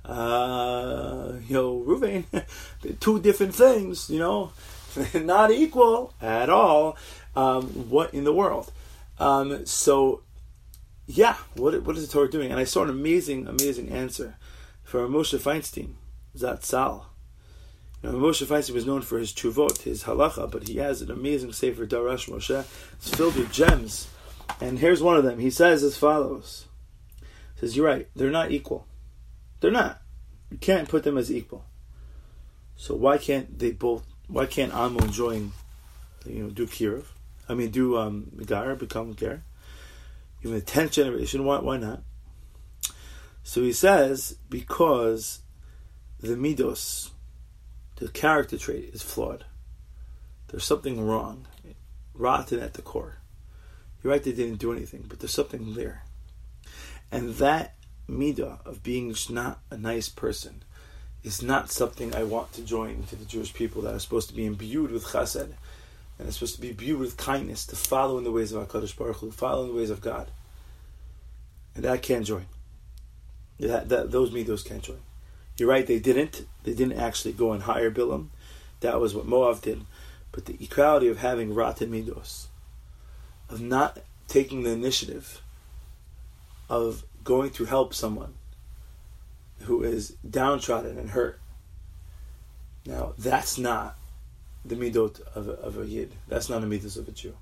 uh, 0.06 1.32
know, 1.48 1.82
Ruvain, 1.86 2.24
two 3.00 3.20
different 3.20 3.54
things, 3.54 4.08
you 4.08 4.18
know, 4.18 4.52
not 5.14 5.50
equal 5.50 6.14
at 6.20 6.48
all. 6.48 6.96
Um, 7.34 7.64
what 7.90 8.14
in 8.14 8.24
the 8.24 8.32
world? 8.32 8.72
Um, 9.18 9.66
so, 9.66 10.22
yeah, 11.06 11.36
what 11.54 11.82
what 11.82 11.96
is 11.96 12.06
the 12.06 12.12
Torah 12.12 12.30
doing? 12.30 12.50
And 12.50 12.60
I 12.60 12.64
saw 12.64 12.82
an 12.82 12.90
amazing, 12.90 13.46
amazing 13.46 13.90
answer 13.90 14.36
for 14.82 15.06
Moshe 15.08 15.38
Feinstein, 15.38 15.94
Zatzal. 16.36 17.04
Know, 18.02 18.12
Moshe 18.12 18.46
Feinstein 18.46 18.74
was 18.74 18.86
known 18.86 19.02
for 19.02 19.18
his 19.18 19.32
chuvot, 19.32 19.82
his 19.82 20.04
halacha, 20.04 20.50
but 20.50 20.68
he 20.68 20.76
has 20.76 21.02
an 21.02 21.10
amazing 21.10 21.52
sefer 21.52 21.86
Darash 21.86 22.30
Moshe. 22.30 22.64
It's 22.94 23.10
filled 23.10 23.36
with 23.36 23.52
gems. 23.52 24.08
And 24.60 24.78
here's 24.78 25.02
one 25.02 25.16
of 25.16 25.24
them. 25.24 25.38
He 25.38 25.50
says 25.50 25.82
as 25.82 25.96
follows. 25.96 26.66
He 27.54 27.60
says, 27.60 27.76
You're 27.76 27.86
right, 27.86 28.08
they're 28.14 28.30
not 28.30 28.52
equal. 28.52 28.86
They're 29.60 29.70
not. 29.70 30.02
You 30.50 30.58
can't 30.58 30.88
put 30.88 31.02
them 31.02 31.18
as 31.18 31.32
equal. 31.32 31.64
So 32.76 32.94
why 32.94 33.18
can't 33.18 33.58
they 33.58 33.72
both? 33.72 34.04
Why 34.28 34.46
can't 34.46 34.74
Ammon 34.74 35.10
join? 35.10 35.52
You 36.26 36.44
know, 36.44 36.50
do 36.50 36.66
Kirov? 36.66 37.06
I 37.48 37.54
mean, 37.54 37.70
do 37.70 37.96
um, 37.96 38.30
become 38.34 39.14
Ger? 39.14 39.42
Even 40.42 40.54
the 40.54 40.60
tenth 40.60 40.92
generation. 40.92 41.44
Why? 41.44 41.58
Why 41.60 41.78
not? 41.78 42.02
So 43.42 43.62
he 43.62 43.72
says 43.72 44.36
because 44.50 45.40
the 46.20 46.34
midos, 46.34 47.10
the 47.96 48.08
character 48.08 48.58
trait, 48.58 48.90
is 48.92 49.02
flawed. 49.02 49.44
There's 50.48 50.64
something 50.64 51.00
wrong, 51.04 51.46
rotten 52.14 52.60
at 52.60 52.74
the 52.74 52.82
core. 52.82 53.18
You're 54.02 54.12
right; 54.12 54.22
they 54.22 54.32
didn't 54.32 54.58
do 54.58 54.72
anything, 54.72 55.06
but 55.08 55.20
there's 55.20 55.32
something 55.32 55.74
there, 55.74 56.02
and 57.10 57.34
that 57.36 57.75
midah 58.08 58.64
of 58.64 58.82
being 58.82 59.14
not 59.30 59.60
a 59.70 59.76
nice 59.76 60.08
person 60.08 60.62
is 61.24 61.42
not 61.42 61.72
something 61.72 62.14
I 62.14 62.22
want 62.22 62.52
to 62.52 62.62
join 62.62 63.02
to 63.04 63.16
the 63.16 63.24
Jewish 63.24 63.52
people 63.52 63.82
that 63.82 63.94
are 63.94 63.98
supposed 63.98 64.28
to 64.28 64.34
be 64.34 64.46
imbued 64.46 64.92
with 64.92 65.06
chesed 65.06 65.54
and 66.18 66.28
are 66.28 66.32
supposed 66.32 66.54
to 66.54 66.60
be 66.60 66.70
imbued 66.70 67.00
with 67.00 67.16
kindness, 67.16 67.66
to 67.66 67.76
follow 67.76 68.16
in 68.16 68.24
the 68.24 68.30
ways 68.30 68.52
of 68.52 68.66
HaKadosh 68.66 68.96
Baruch 68.96 69.16
Hu, 69.16 69.30
follow 69.30 69.64
in 69.64 69.68
the 69.68 69.74
ways 69.74 69.90
of 69.90 70.00
God. 70.00 70.30
And 71.74 71.84
that 71.84 72.02
can't 72.02 72.24
join. 72.24 72.46
That, 73.58 73.88
that, 73.88 74.10
those 74.10 74.30
midos 74.30 74.64
can't 74.64 74.82
join. 74.82 75.00
You're 75.58 75.68
right, 75.68 75.86
they 75.86 75.98
didn't. 75.98 76.46
They 76.64 76.74
didn't 76.74 76.98
actually 76.98 77.32
go 77.32 77.52
and 77.52 77.62
hire 77.62 77.90
Bilam. 77.90 78.28
That 78.80 79.00
was 79.00 79.14
what 79.14 79.26
Moab 79.26 79.62
did. 79.62 79.82
But 80.32 80.44
the 80.44 80.56
equality 80.62 81.08
of 81.08 81.18
having 81.18 81.54
rotten 81.54 81.90
midos, 81.90 82.46
of 83.48 83.60
not 83.60 83.98
taking 84.28 84.62
the 84.62 84.70
initiative, 84.70 85.42
of 86.68 87.04
going 87.26 87.50
to 87.50 87.64
help 87.66 87.92
someone 87.92 88.34
who 89.62 89.82
is 89.82 90.16
downtrodden 90.28 90.96
and 90.96 91.10
hurt. 91.10 91.40
Now, 92.86 93.14
that's 93.18 93.58
not 93.58 93.98
the 94.64 94.76
midot 94.76 95.20
of 95.34 95.48
a, 95.48 95.52
of 95.52 95.76
a 95.76 95.84
yid. 95.84 96.14
That's 96.28 96.48
not 96.48 96.60
the 96.60 96.68
midot 96.68 96.96
of 96.96 97.08
a 97.08 97.10
Jew. 97.10 97.34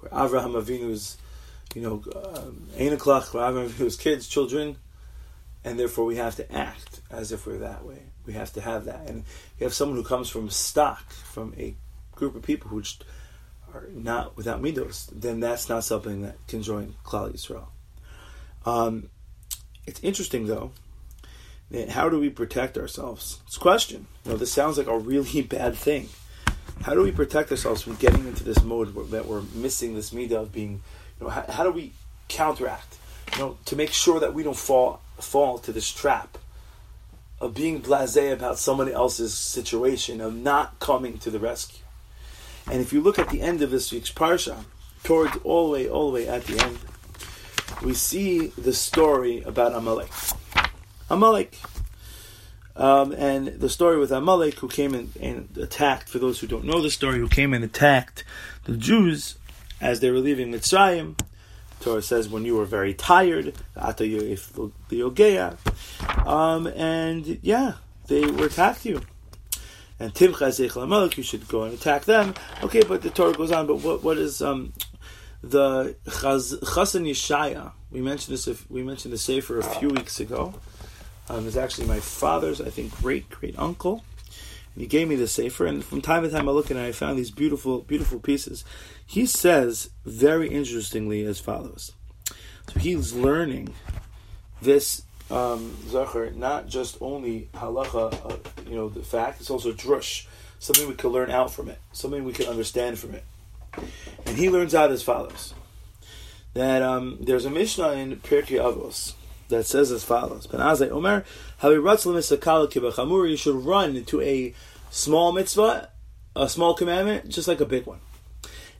Where 0.00 0.10
Avraham 0.10 0.60
Avinu's, 0.60 1.16
you 1.74 1.82
know, 1.82 1.98
Einaklach, 2.76 3.34
um, 3.34 3.54
Avraham 3.54 3.68
Avinu's 3.68 3.96
kids, 3.96 4.26
children, 4.26 4.76
and 5.64 5.78
therefore 5.78 6.04
we 6.04 6.16
have 6.16 6.34
to 6.36 6.52
act 6.52 7.00
as 7.08 7.30
if 7.30 7.46
we're 7.46 7.58
that 7.58 7.84
way. 7.84 8.02
We 8.26 8.32
have 8.32 8.52
to 8.54 8.60
have 8.60 8.86
that. 8.86 9.08
And 9.08 9.20
if 9.20 9.60
you 9.60 9.64
have 9.64 9.74
someone 9.74 9.96
who 9.96 10.04
comes 10.04 10.28
from 10.28 10.50
stock, 10.50 11.12
from 11.12 11.54
a 11.56 11.76
group 12.16 12.34
of 12.34 12.42
people 12.42 12.70
who 12.70 12.82
are 13.72 13.88
not 13.92 14.36
without 14.36 14.60
midos, 14.60 15.08
then 15.12 15.38
that's 15.38 15.68
not 15.68 15.84
something 15.84 16.22
that 16.22 16.44
can 16.48 16.62
join 16.62 16.96
Klal 17.04 17.32
Yisrael. 17.32 17.68
Um, 18.66 19.10
it's 19.86 20.00
interesting 20.02 20.46
though. 20.46 20.72
that 21.70 21.90
How 21.90 22.08
do 22.08 22.18
we 22.18 22.28
protect 22.28 22.76
ourselves? 22.76 23.40
It's 23.46 23.56
a 23.56 23.60
question. 23.60 24.06
You 24.24 24.32
know, 24.32 24.36
this 24.36 24.52
sounds 24.52 24.76
like 24.76 24.88
a 24.88 24.98
really 24.98 25.42
bad 25.56 25.76
thing. 25.76 26.08
How 26.82 26.94
do 26.94 27.02
we 27.02 27.12
protect 27.12 27.50
ourselves 27.50 27.82
from 27.82 27.94
getting 27.94 28.26
into 28.26 28.44
this 28.44 28.62
mode 28.62 28.94
where, 28.94 29.06
that 29.06 29.26
we're 29.26 29.42
missing 29.54 29.94
this 29.94 30.10
midah 30.10 30.42
of 30.42 30.52
being? 30.52 30.82
You 31.18 31.26
know, 31.26 31.28
how, 31.30 31.44
how 31.48 31.64
do 31.64 31.70
we 31.70 31.92
counteract? 32.28 32.98
You 33.32 33.38
know, 33.38 33.58
to 33.64 33.76
make 33.76 33.92
sure 33.92 34.20
that 34.20 34.34
we 34.34 34.42
don't 34.42 34.56
fall 34.56 35.00
fall 35.16 35.58
to 35.58 35.72
this 35.72 35.90
trap 35.90 36.36
of 37.40 37.54
being 37.54 37.80
blasé 37.80 38.32
about 38.32 38.58
somebody 38.58 38.92
else's 38.92 39.36
situation, 39.36 40.20
of 40.20 40.34
not 40.34 40.78
coming 40.78 41.18
to 41.18 41.30
the 41.30 41.38
rescue. 41.38 41.84
And 42.70 42.80
if 42.80 42.92
you 42.92 43.00
look 43.00 43.18
at 43.18 43.28
the 43.30 43.40
end 43.40 43.62
of 43.62 43.70
this 43.70 43.92
week's 43.92 44.12
parsha, 44.12 44.64
towards 45.04 45.36
all 45.44 45.66
the 45.66 45.72
way, 45.72 45.88
all 45.88 46.10
the 46.10 46.14
way 46.14 46.28
at 46.28 46.44
the 46.44 46.62
end, 46.64 46.78
we 47.82 47.94
see 47.94 48.48
the 48.48 48.72
story 48.72 49.42
about 49.42 49.74
Amalek. 49.74 50.10
Amalek. 51.10 51.58
Um, 52.74 53.12
and 53.12 53.46
the 53.46 53.70
story 53.70 53.98
with 53.98 54.12
Amalek, 54.12 54.54
who 54.54 54.68
came 54.68 54.94
in 54.94 55.12
and 55.20 55.48
attacked, 55.56 56.08
for 56.08 56.18
those 56.18 56.40
who 56.40 56.46
don't 56.46 56.64
know 56.64 56.82
the 56.82 56.90
story, 56.90 57.18
who 57.18 57.28
came 57.28 57.54
and 57.54 57.64
attacked 57.64 58.24
the 58.64 58.76
Jews 58.76 59.38
as 59.80 60.00
they 60.00 60.10
were 60.10 60.18
leaving 60.18 60.52
Mitzrayim. 60.52 61.18
Torah 61.80 62.02
says 62.02 62.28
when 62.28 62.44
you 62.44 62.56
were 62.56 62.64
very 62.64 62.94
tired, 62.94 63.54
um, 63.76 63.94
and 66.66 67.38
yeah, 67.42 67.72
they 68.08 68.26
were 68.26 68.46
attacked 68.46 68.84
you. 68.84 69.02
And 69.98 70.12
timcha 70.12 70.82
Amalek, 70.82 71.16
you 71.16 71.22
should 71.22 71.48
go 71.48 71.62
and 71.62 71.72
attack 71.72 72.04
them. 72.04 72.34
Okay, 72.62 72.82
but 72.82 73.02
the 73.02 73.10
Torah 73.10 73.32
goes 73.32 73.50
on. 73.50 73.66
But 73.66 73.76
what 73.76 74.02
what 74.02 74.18
is 74.18 74.42
um, 74.42 74.72
the 75.42 75.96
Chaz, 76.06 76.58
Chasan 76.60 77.08
Yeshaya? 77.08 77.72
We 77.90 78.00
mentioned 78.00 78.34
this. 78.34 78.48
If, 78.48 78.70
we 78.70 78.82
mentioned 78.82 79.12
the 79.12 79.18
Sefer 79.18 79.58
a 79.58 79.62
few 79.62 79.88
weeks 79.88 80.20
ago. 80.20 80.54
Um, 81.28 81.46
it's 81.46 81.56
actually 81.56 81.88
my 81.88 82.00
father's, 82.00 82.60
I 82.60 82.70
think, 82.70 82.96
great 82.98 83.28
great 83.30 83.58
uncle. 83.58 84.04
And 84.74 84.82
he 84.82 84.86
gave 84.86 85.08
me 85.08 85.16
the 85.16 85.26
Sefer, 85.26 85.66
and 85.66 85.84
from 85.84 86.00
time 86.00 86.22
to 86.22 86.30
time 86.30 86.48
I 86.48 86.52
look 86.52 86.66
at 86.66 86.72
it, 86.72 86.80
and 86.80 86.86
I 86.86 86.92
found 86.92 87.18
these 87.18 87.30
beautiful 87.30 87.80
beautiful 87.80 88.20
pieces. 88.20 88.64
He 89.04 89.26
says 89.26 89.90
very 90.04 90.48
interestingly 90.48 91.24
as 91.24 91.40
follows. 91.40 91.92
So 92.68 92.80
he's 92.80 93.12
learning 93.12 93.74
this 94.60 95.02
um, 95.30 95.74
not 96.36 96.68
just 96.68 96.98
only 97.00 97.48
halacha, 97.54 98.12
uh, 98.12 98.36
you 98.68 98.76
know, 98.76 98.88
the 98.88 99.02
fact, 99.02 99.40
it's 99.40 99.50
also 99.50 99.72
drush, 99.72 100.26
something 100.58 100.88
we 100.88 100.94
can 100.94 101.10
learn 101.10 101.30
out 101.30 101.50
from 101.50 101.68
it, 101.68 101.78
something 101.92 102.24
we 102.24 102.32
can 102.32 102.46
understand 102.46 102.98
from 102.98 103.14
it. 103.14 103.24
And 104.26 104.36
he 104.36 104.50
learns 104.50 104.74
out 104.74 104.90
as 104.90 105.02
follows 105.02 105.54
that 106.54 106.82
um, 106.82 107.18
there's 107.20 107.44
a 107.44 107.50
Mishnah 107.50 107.92
in 107.92 108.16
Pirkei 108.16 108.58
Avos 108.58 109.14
that 109.48 109.64
says 109.64 109.92
as 109.92 110.04
follows: 110.04 110.46
Ben 110.46 110.60
Azai 110.60 110.90
Omer, 110.90 111.24
you 113.28 113.36
should 113.36 113.54
run 113.54 113.96
into 113.96 114.20
a 114.20 114.54
small 114.90 115.32
mitzvah, 115.32 115.90
a 116.34 116.48
small 116.48 116.74
commandment, 116.74 117.28
just 117.28 117.48
like 117.48 117.60
a 117.60 117.66
big 117.66 117.86
one. 117.86 118.00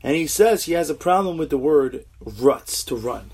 And 0.03 0.15
he 0.15 0.27
says 0.27 0.65
he 0.65 0.73
has 0.73 0.89
a 0.89 0.95
problem 0.95 1.37
with 1.37 1.49
the 1.49 1.57
word 1.57 2.05
ruts, 2.19 2.83
to 2.85 2.95
run. 2.95 3.31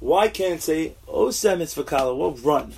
Why 0.00 0.28
can't 0.28 0.62
say 0.62 0.94
Oseh 1.06 1.58
mitzvah 1.58 1.84
kala? 1.84 2.14
Well, 2.14 2.32
run 2.32 2.74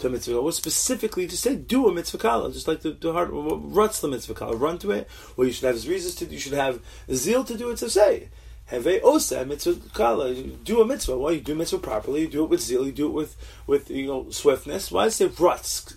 to 0.00 0.10
mitzvah. 0.10 0.40
Well, 0.40 0.52
specifically 0.52 1.26
to 1.26 1.36
say 1.36 1.56
do 1.56 1.88
a 1.88 1.92
mitzvah 1.92 2.18
kala, 2.18 2.52
just 2.52 2.68
like 2.68 2.80
the, 2.80 2.90
the 2.90 3.12
heart 3.12 3.28
ruts 3.32 4.00
the 4.00 4.08
mitzvah 4.08 4.34
kala, 4.34 4.56
run 4.56 4.78
to 4.78 4.90
it. 4.90 5.08
Well, 5.36 5.46
you 5.46 5.52
should 5.52 5.66
have 5.66 5.88
reasons 5.88 6.14
to. 6.16 6.26
You 6.26 6.38
should 6.38 6.52
have 6.52 6.80
zeal 7.12 7.44
to 7.44 7.56
do 7.56 7.70
it. 7.70 7.78
So 7.78 7.88
say 7.88 8.28
have 8.66 8.86
a 8.86 9.00
oseh 9.00 9.46
mitzvah 9.46 9.88
kala. 9.94 10.34
Do 10.34 10.80
a 10.80 10.86
mitzvah. 10.86 11.18
Well, 11.18 11.32
you 11.32 11.40
do 11.40 11.54
mitzvah 11.54 11.78
properly. 11.78 12.22
You 12.22 12.28
do 12.28 12.44
it 12.44 12.50
with 12.50 12.60
zeal. 12.60 12.86
You 12.86 12.92
do 12.92 13.06
it 13.06 13.12
with 13.12 13.36
with 13.66 13.90
you 13.90 14.06
know 14.06 14.30
swiftness. 14.30 14.90
Why 14.90 15.08
say 15.08 15.26
ruts? 15.26 15.96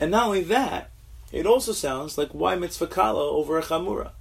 And 0.00 0.10
not 0.10 0.26
only 0.26 0.42
that, 0.42 0.90
it 1.32 1.46
also 1.46 1.72
sounds 1.72 2.18
like 2.18 2.30
why 2.30 2.54
mitzvah 2.56 2.86
kala 2.86 3.30
over 3.30 3.58
a 3.58 3.62
chamura. 3.62 4.12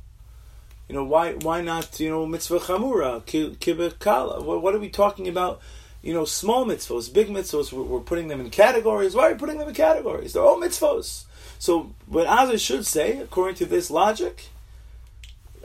You 0.88 0.96
know 0.96 1.04
why 1.04 1.34
why 1.34 1.62
not 1.62 2.00
you 2.00 2.10
know 2.10 2.26
mitzvah 2.26 2.60
chamura 2.60 3.24
kibbeh 3.24 4.00
kala? 4.00 4.44
What 4.44 4.76
are 4.76 4.80
we 4.80 4.90
talking 4.90 5.28
about? 5.28 5.62
You 6.04 6.14
know, 6.14 6.26
small 6.26 6.66
mitzvos, 6.66 7.12
big 7.12 7.30
mitzvos, 7.30 7.72
we're, 7.72 7.82
we're, 7.82 8.02
putting 8.02 8.28
them 8.28 8.42
in 8.42 8.50
categories. 8.50 9.16
Why 9.16 9.30
are 9.30 9.32
we 9.32 9.40
putting 9.40 9.58
them 9.58 9.70
in 9.70 9.74
categories? 9.74 10.34
They're 10.34 10.44
all 10.44 10.60
mitzvos. 10.60 11.24
So 11.58 11.96
what 12.08 12.28
Azar 12.28 12.58
should 12.58 12.86
say, 12.86 13.20
according 13.20 13.56
to 13.56 13.66
this 13.66 13.90
logic, 13.90 14.50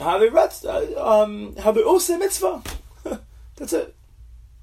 uh, 0.01 0.17
um, 0.97 1.55
mitzvah. 1.57 2.63
That's 3.57 3.73
it. 3.73 3.97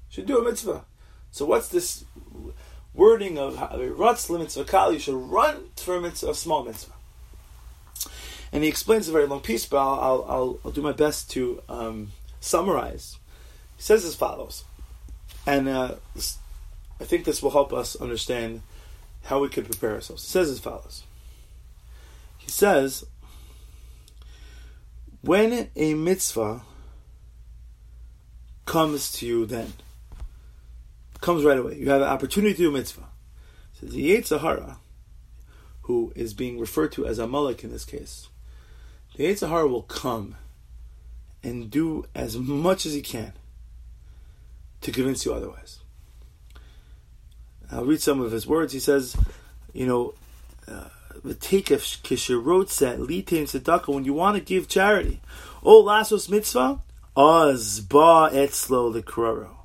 Should 0.08 0.24
do 0.24 0.38
a 0.38 0.44
mitzvah. 0.44 0.86
So 1.30 1.44
what's 1.44 1.68
this 1.68 2.06
wording 2.94 3.36
of 3.36 3.60
ratz 3.98 4.30
mitzvah 4.30 4.64
kal? 4.64 4.94
You 4.94 4.98
should 4.98 5.14
run 5.14 5.66
for 5.76 5.96
a, 5.96 6.00
mitzvah, 6.00 6.30
a 6.30 6.34
small 6.34 6.64
mitzvah. 6.64 6.94
And 8.50 8.62
he 8.62 8.70
explains 8.70 9.08
a 9.08 9.12
very 9.12 9.26
long 9.26 9.40
piece, 9.40 9.66
but 9.66 9.76
I'll, 9.76 10.24
I'll, 10.26 10.60
I'll 10.64 10.70
do 10.70 10.80
my 10.80 10.92
best 10.92 11.30
to 11.32 11.62
um, 11.68 12.12
summarize. 12.40 13.18
He 13.76 13.82
says 13.82 14.06
as 14.06 14.14
follows. 14.14 14.64
And 15.46 15.68
uh, 15.68 15.94
I 17.00 17.04
think 17.04 17.24
this 17.24 17.42
will 17.42 17.52
help 17.52 17.72
us 17.72 17.94
understand 17.96 18.62
how 19.24 19.40
we 19.40 19.48
could 19.48 19.66
prepare 19.66 19.92
ourselves. 19.94 20.24
He 20.24 20.28
says 20.28 20.50
as 20.50 20.58
follows. 20.58 21.04
He 22.38 22.50
says, 22.50 23.04
when 25.20 25.70
a 25.76 25.94
mitzvah 25.94 26.62
comes 28.64 29.12
to 29.12 29.26
you, 29.26 29.46
then 29.46 29.72
comes 31.20 31.44
right 31.44 31.58
away. 31.58 31.76
You 31.76 31.90
have 31.90 32.02
an 32.02 32.08
opportunity 32.08 32.54
to 32.54 32.62
do 32.62 32.68
a 32.70 32.72
mitzvah. 32.72 33.08
So 33.74 33.86
the 33.86 34.10
Yetzer 34.10 34.40
Hara, 34.40 34.78
who 35.82 36.12
is 36.16 36.34
being 36.34 36.58
referred 36.58 36.92
to 36.92 37.06
as 37.06 37.18
Amalek 37.18 37.62
in 37.64 37.70
this 37.70 37.84
case, 37.84 38.28
the 39.16 39.24
Yetzer 39.24 39.48
Hara 39.48 39.66
will 39.66 39.82
come 39.82 40.36
and 41.42 41.70
do 41.70 42.06
as 42.14 42.36
much 42.36 42.86
as 42.86 42.94
he 42.94 43.02
can 43.02 43.32
to 44.86 44.92
convince 44.92 45.26
you 45.26 45.34
otherwise. 45.34 45.80
I'll 47.72 47.84
read 47.84 48.00
some 48.00 48.20
of 48.20 48.30
his 48.30 48.46
words. 48.46 48.72
He 48.72 48.78
says, 48.78 49.16
you 49.72 49.84
know, 49.84 50.14
uh, 50.68 50.88
the 51.24 51.34
takef 51.34 52.02
kishirot 52.02 52.68
set 52.68 53.00
litain 53.00 53.42
tzedakah 53.42 53.92
when 53.92 54.04
you 54.04 54.14
want 54.14 54.36
to 54.36 54.42
give 54.42 54.68
charity. 54.68 55.20
Oh, 55.64 55.82
lasos 55.82 56.30
mitzvah, 56.30 56.82
oz 57.16 57.80
ba 57.80 58.30
etzlo 58.32 58.94
lekroro. 58.94 59.56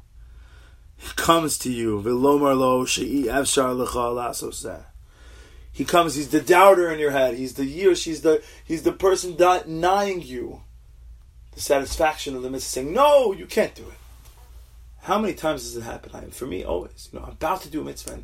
He 0.97 1.13
comes 1.15 1.60
to 1.60 1.71
you, 1.71 2.01
v'lomar 2.01 2.57
lo 2.57 2.84
she'i 2.86 3.25
avshar 3.25 3.75
lecha 3.75 4.15
lasos 4.15 4.84
He 5.71 5.86
comes. 5.86 6.15
He's 6.15 6.29
the 6.29 6.41
doubter 6.41 6.91
in 6.91 6.97
your 6.97 7.12
head. 7.12 7.36
He's 7.36 7.53
the 7.53 7.65
year. 7.65 7.93
She's 7.93 8.21
the. 8.21 8.43
He's 8.65 8.81
the 8.81 8.91
person 8.91 9.36
denying 9.36 10.23
you 10.23 10.63
the 11.51 11.62
satisfaction 11.62 12.36
of 12.36 12.41
the 12.41 12.49
mitzvah, 12.49 12.69
saying, 12.69 12.93
"No, 12.93 13.34
you 13.34 13.45
can't 13.45 13.75
do 13.75 13.84
it." 13.84 14.00
How 15.01 15.17
many 15.17 15.33
times 15.33 15.63
does 15.63 15.77
it 15.77 15.83
happen? 15.83 16.11
I, 16.13 16.25
for 16.29 16.45
me, 16.45 16.63
always. 16.63 17.09
You 17.11 17.19
know, 17.19 17.25
I'm 17.25 17.31
about 17.31 17.61
to 17.63 17.69
do 17.69 17.81
a 17.81 17.83
mitzvah. 17.83 18.13
And, 18.13 18.23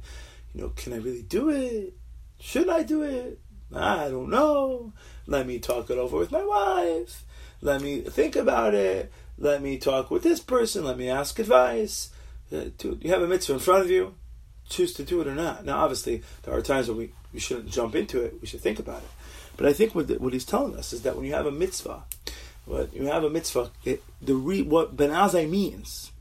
you 0.54 0.62
know, 0.62 0.70
can 0.76 0.94
I 0.94 0.98
really 0.98 1.24
do 1.24 1.50
it? 1.50 1.94
Should 2.40 2.70
I 2.70 2.84
do 2.84 3.02
it? 3.02 3.40
I 3.76 4.10
don't 4.10 4.30
know. 4.30 4.94
Let 5.26 5.48
me 5.48 5.60
talk 5.60 5.90
it 5.90 5.98
over 5.98 6.18
with 6.18 6.32
my 6.32 6.46
wife. 6.46 7.26
Let 7.62 7.82
me 7.82 8.02
think 8.02 8.36
about 8.36 8.76
it. 8.76 9.12
Let 9.40 9.62
me 9.62 9.78
talk 9.78 10.12
with 10.12 10.22
this 10.22 10.40
person. 10.40 10.86
Let 10.86 10.98
me 10.98 11.10
ask 11.10 11.40
advice. 11.40 12.12
Uh, 12.54 12.66
you 12.82 13.10
have 13.10 13.24
a 13.24 13.28
mitzvah 13.28 13.54
in 13.54 13.60
front 13.60 13.84
of 13.84 13.90
you. 13.90 14.14
Choose 14.70 14.94
to 14.94 15.04
do 15.04 15.20
it 15.22 15.28
or 15.28 15.36
not. 15.36 15.66
Now, 15.66 15.80
obviously, 15.80 16.22
there 16.44 16.54
are 16.54 16.62
times 16.62 16.90
when 16.90 16.98
we, 16.98 17.12
we 17.34 17.40
shouldn't 17.40 17.72
jump 17.72 17.96
into 17.96 18.22
it. 18.22 18.36
We 18.40 18.48
should 18.48 18.62
think 18.62 18.78
about 18.78 19.02
it. 19.02 19.10
But 19.56 19.66
I 19.66 19.74
think 19.74 19.96
what, 19.96 20.08
the, 20.08 20.16
what 20.16 20.34
he's 20.34 20.46
telling 20.46 20.76
us 20.76 20.94
is 20.94 21.02
that 21.02 21.16
when 21.16 21.26
you 21.26 21.34
have 21.34 21.48
a 21.48 21.52
mitzvah, 21.52 22.04
what 22.66 22.94
you 22.94 23.08
have 23.08 23.24
a 23.24 23.30
mitzvah, 23.30 23.72
it, 23.84 24.04
the 24.22 24.36
re, 24.36 24.62
what 24.62 24.96
Ben 24.96 25.10
Azai 25.10 25.50
means 25.50 26.12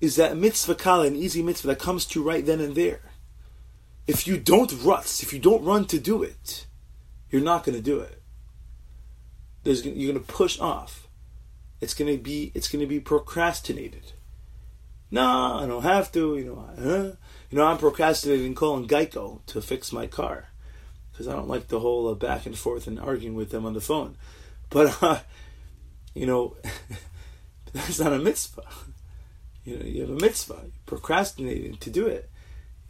is 0.00 0.16
that 0.16 0.36
mitzvah 0.36 0.74
kala, 0.74 1.06
an 1.06 1.16
easy 1.16 1.42
mitzvah 1.42 1.68
that 1.68 1.78
comes 1.78 2.06
to 2.06 2.20
you 2.20 2.26
right 2.26 2.44
then 2.44 2.60
and 2.60 2.74
there. 2.74 3.02
If 4.06 4.26
you 4.26 4.38
don't 4.38 4.72
ruts, 4.82 5.22
if 5.22 5.32
you 5.32 5.38
don't 5.38 5.64
run 5.64 5.84
to 5.86 6.00
do 6.00 6.22
it, 6.22 6.66
you're 7.30 7.42
not 7.42 7.64
going 7.64 7.76
to 7.76 7.82
do 7.82 8.00
it. 8.00 8.20
There's, 9.62 9.84
you're 9.84 10.12
going 10.12 10.24
to 10.24 10.32
push 10.32 10.58
off. 10.58 11.06
It's 11.80 11.94
going 11.94 12.14
to 12.14 12.22
be 12.22 12.50
it's 12.54 12.68
going 12.68 12.80
to 12.80 12.86
be 12.86 13.00
procrastinated. 13.00 14.12
Nah, 15.10 15.62
I 15.62 15.66
don't 15.66 15.82
have 15.82 16.12
to. 16.12 16.36
You 16.36 16.44
know, 16.44 16.68
huh? 16.78 17.16
you 17.50 17.58
know, 17.58 17.64
I'm 17.64 17.78
procrastinating 17.78 18.54
calling 18.54 18.86
Geico 18.86 19.40
to 19.46 19.62
fix 19.62 19.92
my 19.92 20.06
car 20.06 20.48
because 21.10 21.26
I 21.26 21.32
don't 21.32 21.48
like 21.48 21.68
the 21.68 21.80
whole 21.80 22.08
uh, 22.08 22.14
back 22.14 22.46
and 22.46 22.56
forth 22.56 22.86
and 22.86 23.00
arguing 23.00 23.34
with 23.34 23.50
them 23.50 23.64
on 23.64 23.74
the 23.74 23.80
phone. 23.80 24.16
But 24.68 24.96
uh, 25.02 25.20
you 26.14 26.26
know, 26.26 26.56
that's 27.72 27.98
not 27.98 28.12
a 28.12 28.18
mitzvah. 28.18 28.62
You 29.70 29.78
know, 29.78 29.86
you 29.86 30.00
have 30.00 30.10
a 30.10 30.14
mitzvah, 30.14 30.58
you're 30.62 30.72
procrastinating 30.84 31.76
to 31.76 31.90
do 31.90 32.08
it. 32.08 32.28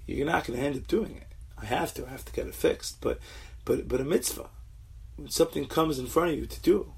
You're 0.06 0.26
not 0.26 0.46
going 0.46 0.58
to 0.58 0.64
end 0.64 0.76
up 0.76 0.88
doing 0.88 1.14
it. 1.14 1.26
I 1.60 1.66
have 1.66 1.92
to. 1.94 2.06
I 2.06 2.08
have 2.08 2.24
to 2.24 2.32
get 2.32 2.46
it 2.46 2.54
fixed. 2.54 3.02
But, 3.02 3.18
but, 3.66 3.86
but 3.86 4.00
a 4.00 4.04
mitzvah, 4.04 4.48
when 5.16 5.28
something 5.28 5.66
comes 5.66 5.98
in 5.98 6.06
front 6.06 6.30
of 6.32 6.38
you 6.38 6.46
to 6.46 6.60
do, 6.62 6.92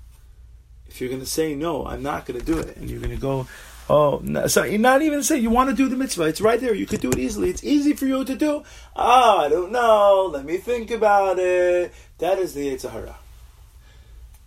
if 0.87 1.01
you're 1.01 1.11
going 1.11 1.21
to 1.21 1.27
say 1.27 1.57
no, 1.57 1.85
I'm 1.85 2.03
not 2.03 2.27
going 2.27 2.38
to 2.38 2.47
do 2.47 2.61
it, 2.61 2.77
and 2.77 2.88
you're 2.88 3.01
going 3.01 3.14
to 3.14 3.21
go, 3.21 3.49
oh, 3.90 4.21
no, 4.23 4.47
so 4.47 4.62
you're 4.62 4.79
not 4.79 5.03
even 5.03 5.25
say 5.25 5.38
you 5.38 5.51
want 5.51 5.71
to 5.71 5.75
do 5.75 5.88
the 5.88 5.97
mitzvah. 5.97 6.25
It's 6.25 6.40
right 6.40 6.61
there. 6.61 6.75
You 6.75 6.87
could 6.87 7.01
do 7.01 7.11
it 7.11 7.18
easily. 7.18 7.51
It's 7.51 7.64
easy 7.64 7.92
for 7.95 8.07
you 8.07 8.25
to 8.25 8.37
do. 8.37 8.62
Ah, 8.95 9.38
oh, 9.38 9.38
I 9.40 9.49
don't 9.49 9.73
know. 9.73 10.31
Let 10.33 10.45
me 10.45 10.59
think 10.59 10.92
about 10.92 11.40
it. 11.40 11.92
That 12.18 12.38
is 12.38 12.55
the 12.55 12.68
Yetzer 12.68 12.92
Hara. 12.92 13.16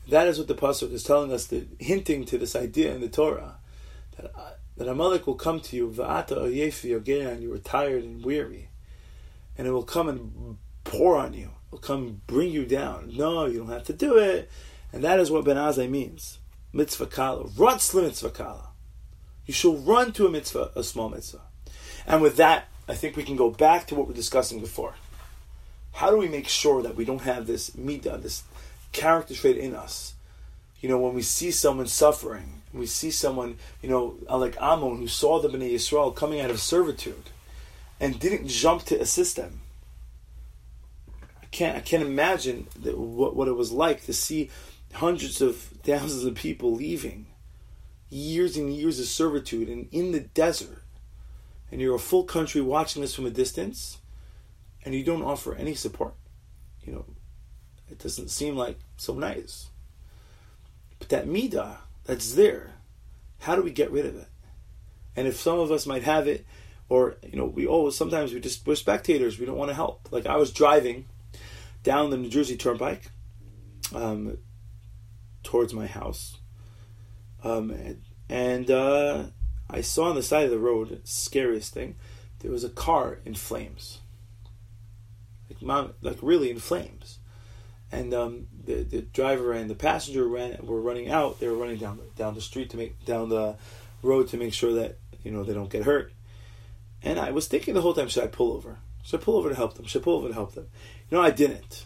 That 0.07 0.27
is 0.27 0.37
what 0.37 0.47
the 0.47 0.55
pasuk 0.55 0.93
is 0.93 1.03
telling 1.03 1.33
us, 1.33 1.47
the, 1.47 1.65
hinting 1.77 2.23
to 2.25 2.37
this 2.37 2.55
idea 2.55 2.95
in 2.95 3.01
the 3.01 3.09
Torah 3.09 3.55
that 4.15 4.31
that 4.77 4.87
Amalek 4.87 5.25
will 5.25 5.35
come 5.35 5.59
to 5.61 5.75
you, 5.75 5.89
va'ata 5.89 6.37
oyefi 6.37 7.31
and 7.31 7.41
you 7.41 7.53
are 7.53 7.57
tired 7.57 8.03
and 8.03 8.23
weary, 8.23 8.69
and 9.57 9.67
it 9.67 9.71
will 9.71 9.83
come 9.83 10.09
and 10.09 10.57
pour 10.83 11.17
on 11.17 11.33
you. 11.33 11.51
It 11.67 11.71
will 11.71 11.79
come 11.79 12.21
bring 12.27 12.51
you 12.51 12.65
down. 12.65 13.11
No, 13.15 13.45
you 13.45 13.59
don't 13.59 13.69
have 13.69 13.85
to 13.85 13.93
do 13.93 14.17
it. 14.17 14.49
And 14.93 15.03
that 15.03 15.19
is 15.19 15.31
what 15.31 15.45
Ben 15.45 15.57
Azai 15.57 15.89
means. 15.89 16.39
Mitzvah 16.71 17.07
kala. 17.07 17.49
Runs 17.57 17.93
mitzvah 17.93 18.29
kala. 18.29 18.69
You 19.45 19.53
shall 19.53 19.75
run 19.75 20.11
to 20.13 20.25
a 20.25 20.29
mitzvah, 20.29 20.71
a 20.75 20.83
small 20.83 21.09
mitzvah. 21.09 21.41
And 22.07 22.21
with 22.21 22.37
that, 22.37 22.67
I 22.87 22.95
think 22.95 23.15
we 23.15 23.23
can 23.23 23.35
go 23.35 23.49
back 23.49 23.87
to 23.87 23.95
what 23.95 24.07
we 24.07 24.13
are 24.13 24.15
discussing 24.15 24.59
before. 24.59 24.95
How 25.93 26.09
do 26.09 26.17
we 26.17 26.27
make 26.27 26.47
sure 26.47 26.81
that 26.83 26.95
we 26.95 27.05
don't 27.05 27.21
have 27.21 27.47
this 27.47 27.71
midah, 27.71 28.21
this 28.21 28.43
character 28.91 29.33
trait 29.33 29.57
in 29.57 29.73
us? 29.73 30.15
You 30.81 30.89
know, 30.89 30.99
when 30.99 31.13
we 31.13 31.21
see 31.21 31.51
someone 31.51 31.87
suffering, 31.87 32.61
we 32.75 32.85
see 32.85 33.11
someone, 33.11 33.57
you 33.81 33.89
know, 33.89 34.17
like 34.29 34.57
Ammon, 34.61 34.97
who 34.97 35.07
saw 35.07 35.39
the 35.39 35.49
Bnei 35.49 35.73
Yisrael 35.73 36.15
coming 36.15 36.41
out 36.41 36.49
of 36.49 36.59
servitude 36.59 37.29
and 37.99 38.19
didn't 38.19 38.47
jump 38.47 38.83
to 38.83 38.99
assist 38.99 39.35
them. 39.35 39.61
I 41.41 41.45
can't, 41.47 41.77
I 41.77 41.81
can't 41.81 42.03
imagine 42.03 42.67
that, 42.81 42.97
what, 42.97 43.35
what 43.35 43.47
it 43.47 43.53
was 43.53 43.71
like 43.71 44.03
to 44.05 44.13
see 44.13 44.49
hundreds 44.93 45.41
of 45.41 45.55
thousands 45.83 46.25
of 46.25 46.35
people 46.35 46.73
leaving 46.73 47.27
years 48.09 48.55
and 48.57 48.73
years 48.73 48.99
of 48.99 49.05
servitude 49.05 49.69
and 49.69 49.87
in 49.91 50.11
the 50.11 50.19
desert. 50.19 50.81
And 51.71 51.81
you're 51.81 51.95
a 51.95 51.99
full 51.99 52.23
country 52.23 52.61
watching 52.61 53.01
this 53.01 53.15
from 53.15 53.25
a 53.25 53.31
distance 53.31 53.99
and 54.83 54.93
you 54.93 55.03
don't 55.03 55.23
offer 55.23 55.55
any 55.55 55.73
support. 55.73 56.13
You 56.83 56.93
know, 56.93 57.05
it 57.89 57.99
doesn't 57.99 58.29
seem 58.29 58.55
like 58.55 58.77
so 58.97 59.13
nice. 59.13 59.69
But 60.99 61.09
that 61.09 61.27
midah 61.27 61.77
that's 62.05 62.33
there, 62.33 62.73
how 63.39 63.55
do 63.55 63.61
we 63.61 63.71
get 63.71 63.91
rid 63.91 64.05
of 64.05 64.15
it? 64.15 64.27
And 65.15 65.27
if 65.27 65.35
some 65.35 65.59
of 65.59 65.71
us 65.71 65.85
might 65.85 66.03
have 66.03 66.27
it, 66.27 66.45
or 66.87 67.17
you 67.23 67.37
know, 67.37 67.45
we 67.45 67.65
always 67.65 67.95
sometimes 67.95 68.33
we 68.33 68.39
just 68.39 68.65
we're 68.65 68.75
spectators. 68.75 69.39
We 69.39 69.45
don't 69.45 69.57
want 69.57 69.69
to 69.69 69.75
help. 69.75 70.09
Like 70.11 70.25
I 70.25 70.35
was 70.35 70.51
driving 70.51 71.05
down 71.83 72.09
the 72.09 72.17
New 72.17 72.29
Jersey 72.29 72.57
Turnpike 72.57 73.11
um, 73.93 74.37
towards 75.43 75.73
my 75.73 75.87
house, 75.87 76.37
um, 77.43 77.71
and, 77.71 78.01
and 78.29 78.71
uh, 78.71 79.23
I 79.69 79.81
saw 79.81 80.09
on 80.09 80.15
the 80.15 80.23
side 80.23 80.45
of 80.45 80.51
the 80.51 80.59
road, 80.59 81.01
scariest 81.05 81.73
thing, 81.73 81.95
there 82.39 82.51
was 82.51 82.63
a 82.63 82.69
car 82.69 83.19
in 83.25 83.33
flames, 83.33 83.99
like 85.49 85.89
like 86.01 86.17
really 86.21 86.51
in 86.51 86.59
flames 86.59 87.19
and 87.91 88.13
um, 88.13 88.47
the 88.65 88.83
the 88.83 89.01
driver 89.01 89.51
and 89.51 89.69
the 89.69 89.75
passenger 89.75 90.27
ran 90.27 90.57
were 90.63 90.81
running 90.81 91.09
out. 91.09 91.39
They 91.39 91.47
were 91.47 91.57
running 91.57 91.77
down 91.77 91.99
down 92.15 92.35
the 92.35 92.41
street 92.41 92.69
to 92.71 92.77
make 92.77 93.05
down 93.05 93.29
the 93.29 93.55
road 94.01 94.29
to 94.29 94.37
make 94.37 94.53
sure 94.53 94.73
that 94.73 94.97
you 95.23 95.31
know 95.31 95.43
they 95.43 95.53
don't 95.53 95.69
get 95.69 95.83
hurt. 95.83 96.11
And 97.03 97.19
I 97.19 97.31
was 97.31 97.47
thinking 97.47 97.73
the 97.73 97.81
whole 97.81 97.93
time, 97.93 98.07
should 98.07 98.23
I 98.23 98.27
pull 98.27 98.53
over? 98.53 98.77
Should 99.03 99.21
I 99.21 99.23
pull 99.23 99.37
over 99.37 99.49
to 99.49 99.55
help 99.55 99.75
them? 99.75 99.85
Should 99.85 100.01
I 100.01 100.05
pull 100.05 100.17
over 100.17 100.27
to 100.29 100.33
help 100.33 100.55
them? 100.55 100.67
You 101.09 101.17
know, 101.17 101.23
I 101.23 101.29
didn't. 101.29 101.85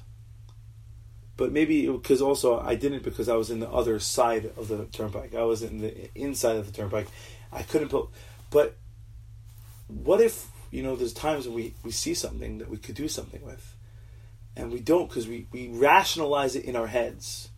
But 1.35 1.51
maybe 1.51 1.87
because 1.87 2.21
also 2.21 2.59
I 2.59 2.75
didn't 2.75 3.03
because 3.03 3.29
I 3.29 3.35
was 3.35 3.49
in 3.49 3.59
the 3.59 3.69
other 3.69 3.99
side 3.99 4.51
of 4.57 4.67
the 4.67 4.85
turnpike. 4.85 5.35
I 5.35 5.43
was 5.43 5.61
in 5.61 5.79
the 5.79 6.09
inside 6.15 6.57
of 6.57 6.65
the 6.65 6.71
turnpike. 6.71 7.07
I 7.51 7.63
couldn't 7.63 7.89
pull. 7.89 8.11
But 8.49 8.75
what 9.87 10.21
if 10.21 10.47
you 10.71 10.83
know? 10.83 10.95
There's 10.95 11.13
times 11.13 11.45
when 11.45 11.55
we 11.55 11.73
we 11.83 11.91
see 11.91 12.13
something 12.13 12.57
that 12.59 12.69
we 12.69 12.77
could 12.77 12.95
do 12.95 13.07
something 13.07 13.41
with 13.45 13.75
and 14.55 14.71
we 14.71 14.79
don't 14.79 15.07
because 15.07 15.27
we, 15.27 15.47
we 15.51 15.69
rationalize 15.69 16.55
it 16.55 16.65
in 16.65 16.75
our 16.75 16.87
heads. 16.87 17.49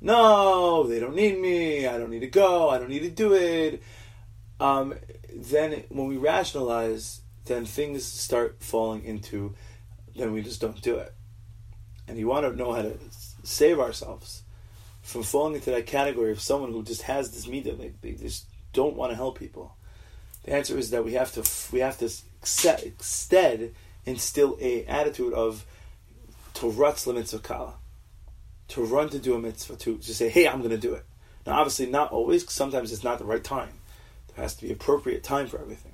No, 0.00 0.84
they 0.86 1.00
don't 1.00 1.14
need 1.14 1.38
me. 1.38 1.86
I 1.86 1.98
don't 1.98 2.10
need 2.10 2.20
to 2.20 2.26
go. 2.26 2.68
I 2.68 2.78
don't 2.78 2.90
need 2.90 3.00
to 3.00 3.10
do 3.10 3.32
it. 3.34 3.82
Um, 4.60 4.94
then 5.34 5.84
when 5.88 6.06
we 6.06 6.16
rationalize, 6.16 7.20
then 7.46 7.64
things 7.64 8.04
start 8.04 8.56
falling 8.60 9.04
into, 9.04 9.54
then 10.14 10.32
we 10.32 10.42
just 10.42 10.60
don't 10.60 10.80
do 10.82 10.96
it. 10.96 11.14
And 12.06 12.18
you 12.18 12.26
want 12.26 12.44
to 12.44 12.56
know 12.56 12.72
how 12.72 12.82
to 12.82 12.98
save 13.42 13.80
ourselves 13.80 14.42
from 15.04 15.22
falling 15.22 15.54
into 15.54 15.70
that 15.70 15.86
category 15.86 16.32
of 16.32 16.40
someone 16.40 16.72
who 16.72 16.82
just 16.82 17.02
has 17.02 17.30
this 17.30 17.46
midah, 17.46 17.76
they, 17.78 17.92
they 18.00 18.16
just 18.16 18.46
don't 18.72 18.96
want 18.96 19.12
to 19.12 19.16
help 19.16 19.38
people. 19.38 19.76
The 20.44 20.52
answer 20.52 20.78
is 20.78 20.90
that 20.90 21.04
we 21.04 21.12
have 21.12 21.32
to 21.32 21.72
we 21.72 21.80
have 21.80 21.98
to 21.98 22.10
instead 22.84 23.74
instill 24.06 24.58
a 24.60 24.84
attitude 24.86 25.32
of 25.32 25.64
to 26.64 26.78
rutz 26.78 27.12
mitzvah 27.12 27.38
kala, 27.40 27.74
to 28.68 28.84
run 28.84 29.10
to 29.10 29.18
do 29.18 29.34
a 29.34 29.38
mitzvah, 29.38 29.76
to, 29.76 29.98
to 29.98 30.14
say, 30.14 30.28
hey, 30.28 30.48
I'm 30.48 30.58
going 30.58 30.70
to 30.70 30.78
do 30.78 30.94
it. 30.94 31.04
Now, 31.46 31.58
obviously, 31.58 31.86
not 31.86 32.10
always, 32.10 32.50
sometimes 32.50 32.90
it's 32.92 33.04
not 33.04 33.18
the 33.18 33.24
right 33.24 33.44
time. 33.44 33.72
There 34.28 34.42
has 34.42 34.54
to 34.56 34.66
be 34.66 34.72
appropriate 34.72 35.22
time 35.22 35.46
for 35.46 35.60
everything. 35.60 35.92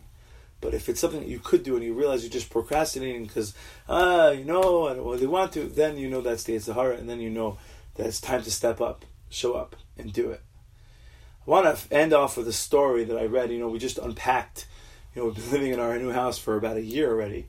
But 0.60 0.74
if 0.74 0.88
it's 0.88 1.00
something 1.00 1.20
that 1.20 1.28
you 1.28 1.40
could 1.40 1.64
do 1.64 1.74
and 1.74 1.84
you 1.84 1.94
realize 1.94 2.22
you're 2.22 2.30
just 2.30 2.50
procrastinating 2.50 3.24
because, 3.24 3.54
ah, 3.88 4.30
you 4.30 4.44
know, 4.44 4.88
I 4.88 4.94
don't 4.94 5.06
really 5.06 5.26
want 5.26 5.52
to, 5.54 5.64
then 5.64 5.96
you 5.96 6.08
know 6.08 6.20
that's 6.20 6.44
the 6.44 6.58
Sahara, 6.58 6.96
and 6.96 7.08
then 7.08 7.20
you 7.20 7.30
know 7.30 7.58
that 7.96 8.06
it's 8.06 8.20
time 8.20 8.42
to 8.42 8.50
step 8.50 8.80
up, 8.80 9.04
show 9.28 9.54
up, 9.54 9.74
and 9.98 10.12
do 10.12 10.30
it. 10.30 10.42
I 11.46 11.50
want 11.50 11.76
to 11.76 11.92
end 11.92 12.12
off 12.12 12.36
with 12.36 12.46
a 12.46 12.52
story 12.52 13.04
that 13.04 13.16
I 13.16 13.24
read. 13.24 13.50
You 13.50 13.58
know, 13.58 13.68
we 13.68 13.78
just 13.78 13.98
unpacked. 13.98 14.66
You 15.14 15.22
know, 15.22 15.28
we've 15.28 15.36
been 15.36 15.50
living 15.50 15.72
in 15.72 15.80
our 15.80 15.98
new 15.98 16.12
house 16.12 16.38
for 16.38 16.56
about 16.56 16.76
a 16.76 16.82
year 16.82 17.10
already 17.10 17.46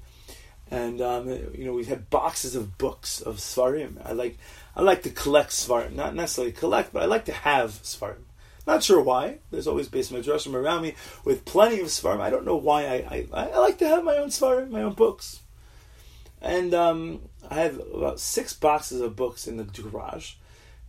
and 0.72 1.02
um, 1.02 1.28
you 1.28 1.66
know 1.66 1.74
we 1.74 1.84
had 1.84 2.10
boxes 2.10 2.56
of 2.56 2.78
books 2.78 3.22
of 3.22 3.38
svarim. 3.38 3.98
I 4.04 4.14
like 4.14 4.38
I 4.76 4.82
like 4.82 5.04
to 5.04 5.10
collect 5.10 5.52
svarim, 5.52 5.94
not 5.94 6.16
necessarily 6.16 6.54
collect, 6.54 6.94
but 6.94 7.04
I 7.04 7.06
like 7.06 7.26
to 7.26 7.34
have 7.34 7.72
svarim. 7.84 8.24
Not 8.66 8.84
sure 8.84 9.02
why. 9.02 9.40
There's 9.52 9.68
always 9.68 9.90
base 9.90 10.12
madrashim 10.12 10.54
around 10.54 10.84
me 10.84 10.96
with 11.26 11.46
plenty 11.46 11.82
of 11.82 11.88
svarim. 11.88 12.22
I 12.22 12.30
don't 12.30 12.46
know 12.46 12.56
why. 12.56 12.86
I, 12.86 13.28
I, 13.34 13.48
I 13.50 13.58
like 13.58 13.80
to 13.80 13.88
have 13.88 14.04
my 14.04 14.18
own 14.18 14.30
svarim, 14.30 14.70
my 14.70 14.84
own 14.84 14.94
books. 14.94 15.42
And 16.42 16.74
um, 16.74 17.22
I 17.50 17.56
have 17.56 17.80
about 17.94 18.20
six 18.20 18.54
boxes 18.54 19.02
of 19.02 19.16
books 19.16 19.48
in 19.48 19.58
the 19.58 19.64
garage, 19.64 20.36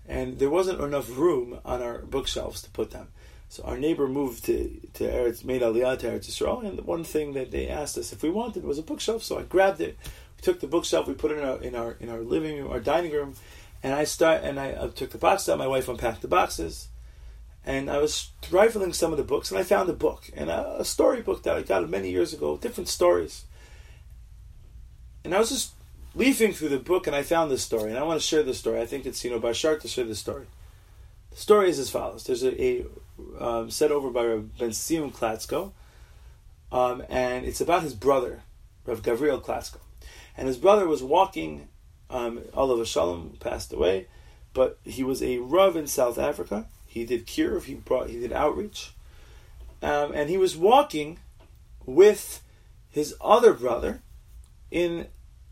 and 0.07 0.39
there 0.39 0.49
wasn't 0.49 0.81
enough 0.81 1.11
room 1.11 1.59
on 1.65 1.83
our 1.83 1.99
bookshelves 1.99 2.63
to 2.63 2.71
put 2.71 2.91
them. 2.91 3.09
So 3.53 3.65
our 3.65 3.77
neighbor 3.77 4.09
moved 4.09 4.47
to 4.47 4.81
to 4.95 5.05
Eretz, 5.05 5.45
made 5.45 5.61
Aliyah 5.61 5.99
to 5.99 6.07
Eretz 6.07 6.27
Yisrael, 6.27 6.65
and 6.67 6.79
the 6.79 6.83
one 6.83 7.05
thing 7.05 7.35
that 7.35 7.51
they 7.51 7.69
asked 7.69 7.99
us 7.99 8.11
if 8.11 8.23
we 8.23 8.31
wanted 8.31 8.65
was 8.65 8.79
a 8.79 8.83
bookshelf. 8.83 9.23
So 9.23 9.39
I 9.39 9.43
grabbed 9.43 9.83
it. 9.83 9.99
We 10.39 10.41
took 10.41 10.61
the 10.61 10.67
bookshelf, 10.67 11.07
we 11.07 11.13
put 11.13 11.33
it 11.33 11.37
in 11.37 11.45
our 11.45 11.61
in 11.61 11.75
our 11.75 11.93
in 12.01 12.09
our 12.09 12.23
living 12.23 12.57
room, 12.57 12.73
our 12.73 12.81
dining 12.81 13.13
room, 13.13 13.35
and 13.83 13.93
I 13.93 14.05
start 14.05 14.43
and 14.43 14.59
I 14.59 14.89
took 14.89 15.11
the 15.11 15.19
box 15.19 15.51
out. 15.51 15.59
My 15.59 15.67
wife 15.67 15.87
unpacked 15.87 16.23
the 16.23 16.29
boxes, 16.29 16.89
and 17.63 17.91
I 17.91 17.99
was 17.99 18.31
rifling 18.51 18.95
some 18.95 19.13
of 19.13 19.19
the 19.19 19.23
books, 19.23 19.51
and 19.51 19.61
I 19.61 19.65
found 19.65 19.91
a 19.91 19.93
book 20.07 20.31
and 20.35 20.49
a, 20.49 20.81
a 20.81 20.85
story 20.87 21.21
book 21.21 21.43
that 21.43 21.55
I 21.55 21.61
got 21.61 21.87
many 21.91 22.11
years 22.11 22.33
ago, 22.33 22.57
different 22.57 22.89
stories. 22.89 23.45
And 25.25 25.35
I 25.35 25.39
was 25.39 25.51
just 25.51 25.75
leafing 26.15 26.55
through 26.55 26.71
the 26.71 26.79
book, 26.79 27.07
and 27.07 27.15
I 27.15 27.23
found 27.23 27.51
this 27.51 27.63
story, 27.63 27.91
and 27.91 27.99
I 27.99 28.03
want 28.03 28.19
to 28.19 28.27
share 28.27 28.43
this 28.43 28.61
story. 28.61 28.81
I 28.81 28.87
think 28.87 29.05
it's 29.05 29.23
you 29.23 29.31
know 29.31 29.39
by 29.39 29.53
Shark 29.53 29.83
to 29.83 29.89
share 29.89 30.07
this 30.07 30.21
story. 30.21 30.47
The 31.33 31.37
story 31.37 31.69
is 31.69 31.79
as 31.79 31.91
follows: 31.91 32.25
There's 32.25 32.45
a, 32.45 32.63
a 32.63 32.87
um, 33.39 33.71
said 33.71 33.91
over 33.91 34.11
by 34.11 34.25
Rav 34.25 34.59
Ben 34.59 34.73
Sion 34.73 35.11
Klatzko, 35.11 35.73
um, 36.71 37.03
and 37.09 37.45
it's 37.45 37.61
about 37.61 37.83
his 37.83 37.95
brother, 37.95 38.43
Rav 38.87 39.03
Gavriel 39.03 39.43
Klatzko. 39.43 39.79
And 40.37 40.49
his 40.49 40.57
brother 40.57 40.87
was 40.87 41.03
walking, 41.03 41.69
um, 42.09 42.41
Olav 42.55 42.87
Shalom 42.87 43.37
passed 43.41 43.73
away, 43.73 44.07
but 44.55 44.79
he 44.85 45.03
was 45.03 45.23
a 45.23 45.39
Rav 45.39 45.77
in 45.77 45.87
South 45.87 46.19
Africa. 46.19 46.67
He 46.87 47.05
did 47.05 47.27
kiruv, 47.27 47.65
he 47.65 47.75
brought, 47.75 48.11
he 48.11 48.19
did 48.19 48.33
outreach, 48.33 48.93
um, 49.83 50.13
and 50.15 50.31
he 50.31 50.37
was 50.37 50.57
walking 50.57 51.19
with 51.85 52.43
his 52.91 53.15
other 53.21 53.53
brother 53.53 54.01
in 54.71 55.07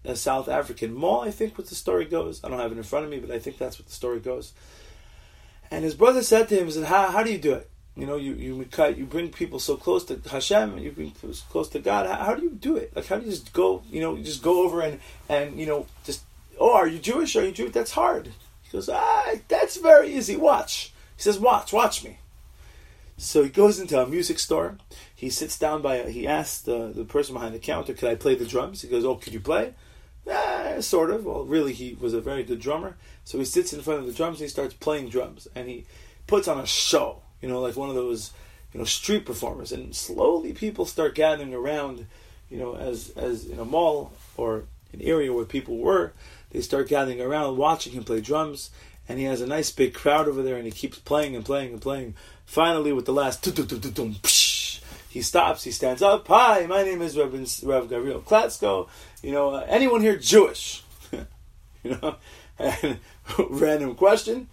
a 0.04 0.16
South 0.16 0.48
African 0.48 0.94
mall. 0.94 1.22
I 1.22 1.30
think 1.30 1.58
what 1.58 1.68
the 1.68 1.74
story 1.74 2.04
goes. 2.04 2.42
I 2.42 2.48
don't 2.48 2.58
have 2.58 2.72
it 2.72 2.78
in 2.78 2.84
front 2.84 3.04
of 3.04 3.10
me, 3.10 3.18
but 3.18 3.30
I 3.30 3.38
think 3.38 3.58
that's 3.58 3.78
what 3.78 3.86
the 3.86 3.94
story 3.94 4.20
goes. 4.20 4.52
And 5.70 5.84
his 5.84 5.94
brother 5.94 6.22
said 6.22 6.48
to 6.48 6.58
him, 6.58 6.66
he 6.66 6.72
said, 6.72 6.84
how, 6.84 7.10
how 7.10 7.22
do 7.22 7.30
you 7.30 7.38
do 7.38 7.54
it? 7.54 7.70
You 7.96 8.06
know, 8.06 8.16
you, 8.16 8.34
you 8.34 8.64
cut, 8.70 8.96
you 8.96 9.04
bring 9.04 9.30
people 9.30 9.58
so 9.58 9.76
close 9.76 10.04
to 10.06 10.20
Hashem, 10.28 10.74
and 10.74 10.82
you 10.82 10.92
bring 10.92 11.10
people 11.10 11.34
close 11.50 11.68
to 11.70 11.78
God. 11.78 12.06
How, 12.06 12.24
how, 12.24 12.34
do 12.34 12.42
you 12.42 12.50
do 12.50 12.76
it? 12.76 12.94
Like, 12.94 13.06
how 13.06 13.16
do 13.16 13.24
you 13.24 13.30
just 13.30 13.52
go, 13.52 13.82
you 13.90 14.00
know, 14.00 14.14
you 14.14 14.24
just 14.24 14.42
go 14.42 14.64
over 14.64 14.80
and, 14.80 15.00
and, 15.28 15.58
you 15.58 15.66
know, 15.66 15.86
just, 16.04 16.22
oh, 16.58 16.74
are 16.74 16.88
you 16.88 16.98
Jewish? 16.98 17.36
Are 17.36 17.44
you 17.44 17.52
Jewish? 17.52 17.72
That's 17.72 17.92
hard. 17.92 18.32
He 18.62 18.70
goes, 18.72 18.88
ah, 18.88 19.34
that's 19.48 19.76
very 19.76 20.14
easy. 20.14 20.36
Watch. 20.36 20.92
He 21.16 21.22
says, 21.22 21.38
watch, 21.38 21.72
watch 21.72 22.04
me. 22.04 22.18
So 23.18 23.42
he 23.42 23.50
goes 23.50 23.78
into 23.78 24.00
a 24.00 24.06
music 24.06 24.38
store. 24.38 24.78
He 25.14 25.28
sits 25.28 25.58
down 25.58 25.82
by, 25.82 26.10
he 26.10 26.26
asks 26.26 26.62
the, 26.62 26.92
the 26.94 27.04
person 27.04 27.34
behind 27.34 27.54
the 27.54 27.58
counter, 27.58 27.92
could 27.92 28.08
I 28.08 28.14
play 28.14 28.34
the 28.34 28.46
drums? 28.46 28.80
He 28.80 28.88
goes, 28.88 29.04
oh, 29.04 29.16
could 29.16 29.34
you 29.34 29.40
play? 29.40 29.74
Eh, 30.30 30.80
sort 30.80 31.10
of. 31.10 31.24
Well, 31.24 31.44
really, 31.44 31.72
he 31.72 31.96
was 32.00 32.14
a 32.14 32.20
very 32.20 32.42
good 32.44 32.60
drummer. 32.60 32.96
So 33.24 33.38
he 33.38 33.44
sits 33.44 33.72
in 33.72 33.82
front 33.82 34.00
of 34.00 34.06
the 34.06 34.12
drums 34.12 34.38
and 34.38 34.44
he 34.44 34.48
starts 34.48 34.74
playing 34.74 35.08
drums, 35.08 35.48
and 35.54 35.68
he 35.68 35.86
puts 36.26 36.48
on 36.48 36.60
a 36.60 36.66
show. 36.66 37.22
You 37.42 37.48
know, 37.48 37.60
like 37.60 37.76
one 37.76 37.88
of 37.88 37.94
those, 37.94 38.32
you 38.72 38.78
know, 38.78 38.84
street 38.84 39.26
performers. 39.26 39.72
And 39.72 39.94
slowly, 39.94 40.52
people 40.52 40.86
start 40.86 41.14
gathering 41.14 41.54
around. 41.54 42.06
You 42.48 42.58
know, 42.58 42.76
as 42.76 43.10
as 43.16 43.46
in 43.46 43.58
a 43.58 43.64
mall 43.64 44.12
or 44.36 44.64
an 44.92 45.00
area 45.02 45.32
where 45.32 45.44
people 45.44 45.78
were, 45.78 46.12
they 46.50 46.60
start 46.60 46.88
gathering 46.88 47.20
around, 47.20 47.56
watching 47.56 47.92
him 47.92 48.04
play 48.04 48.20
drums. 48.20 48.70
And 49.08 49.18
he 49.18 49.24
has 49.24 49.40
a 49.40 49.46
nice 49.46 49.72
big 49.72 49.92
crowd 49.92 50.28
over 50.28 50.42
there, 50.42 50.56
and 50.56 50.64
he 50.64 50.70
keeps 50.70 50.98
playing 50.98 51.34
and 51.34 51.44
playing 51.44 51.72
and 51.72 51.82
playing. 51.82 52.14
Finally, 52.44 52.92
with 52.92 53.06
the 53.06 53.12
last 53.12 53.42
he 55.10 55.22
stops, 55.22 55.64
he 55.64 55.72
stands 55.72 56.02
up. 56.02 56.28
Hi, 56.28 56.66
my 56.66 56.84
name 56.84 57.02
is 57.02 57.18
Rev, 57.18 57.32
Rev 57.64 57.88
Gabriel 57.88 58.20
Klatzko. 58.20 58.88
You 59.22 59.32
know, 59.32 59.50
uh, 59.50 59.66
anyone 59.68 60.00
here 60.00 60.16
Jewish? 60.16 60.82
you 61.12 61.98
know, 62.02 62.16
and 62.58 62.98
random 63.38 63.94
question. 63.94 64.48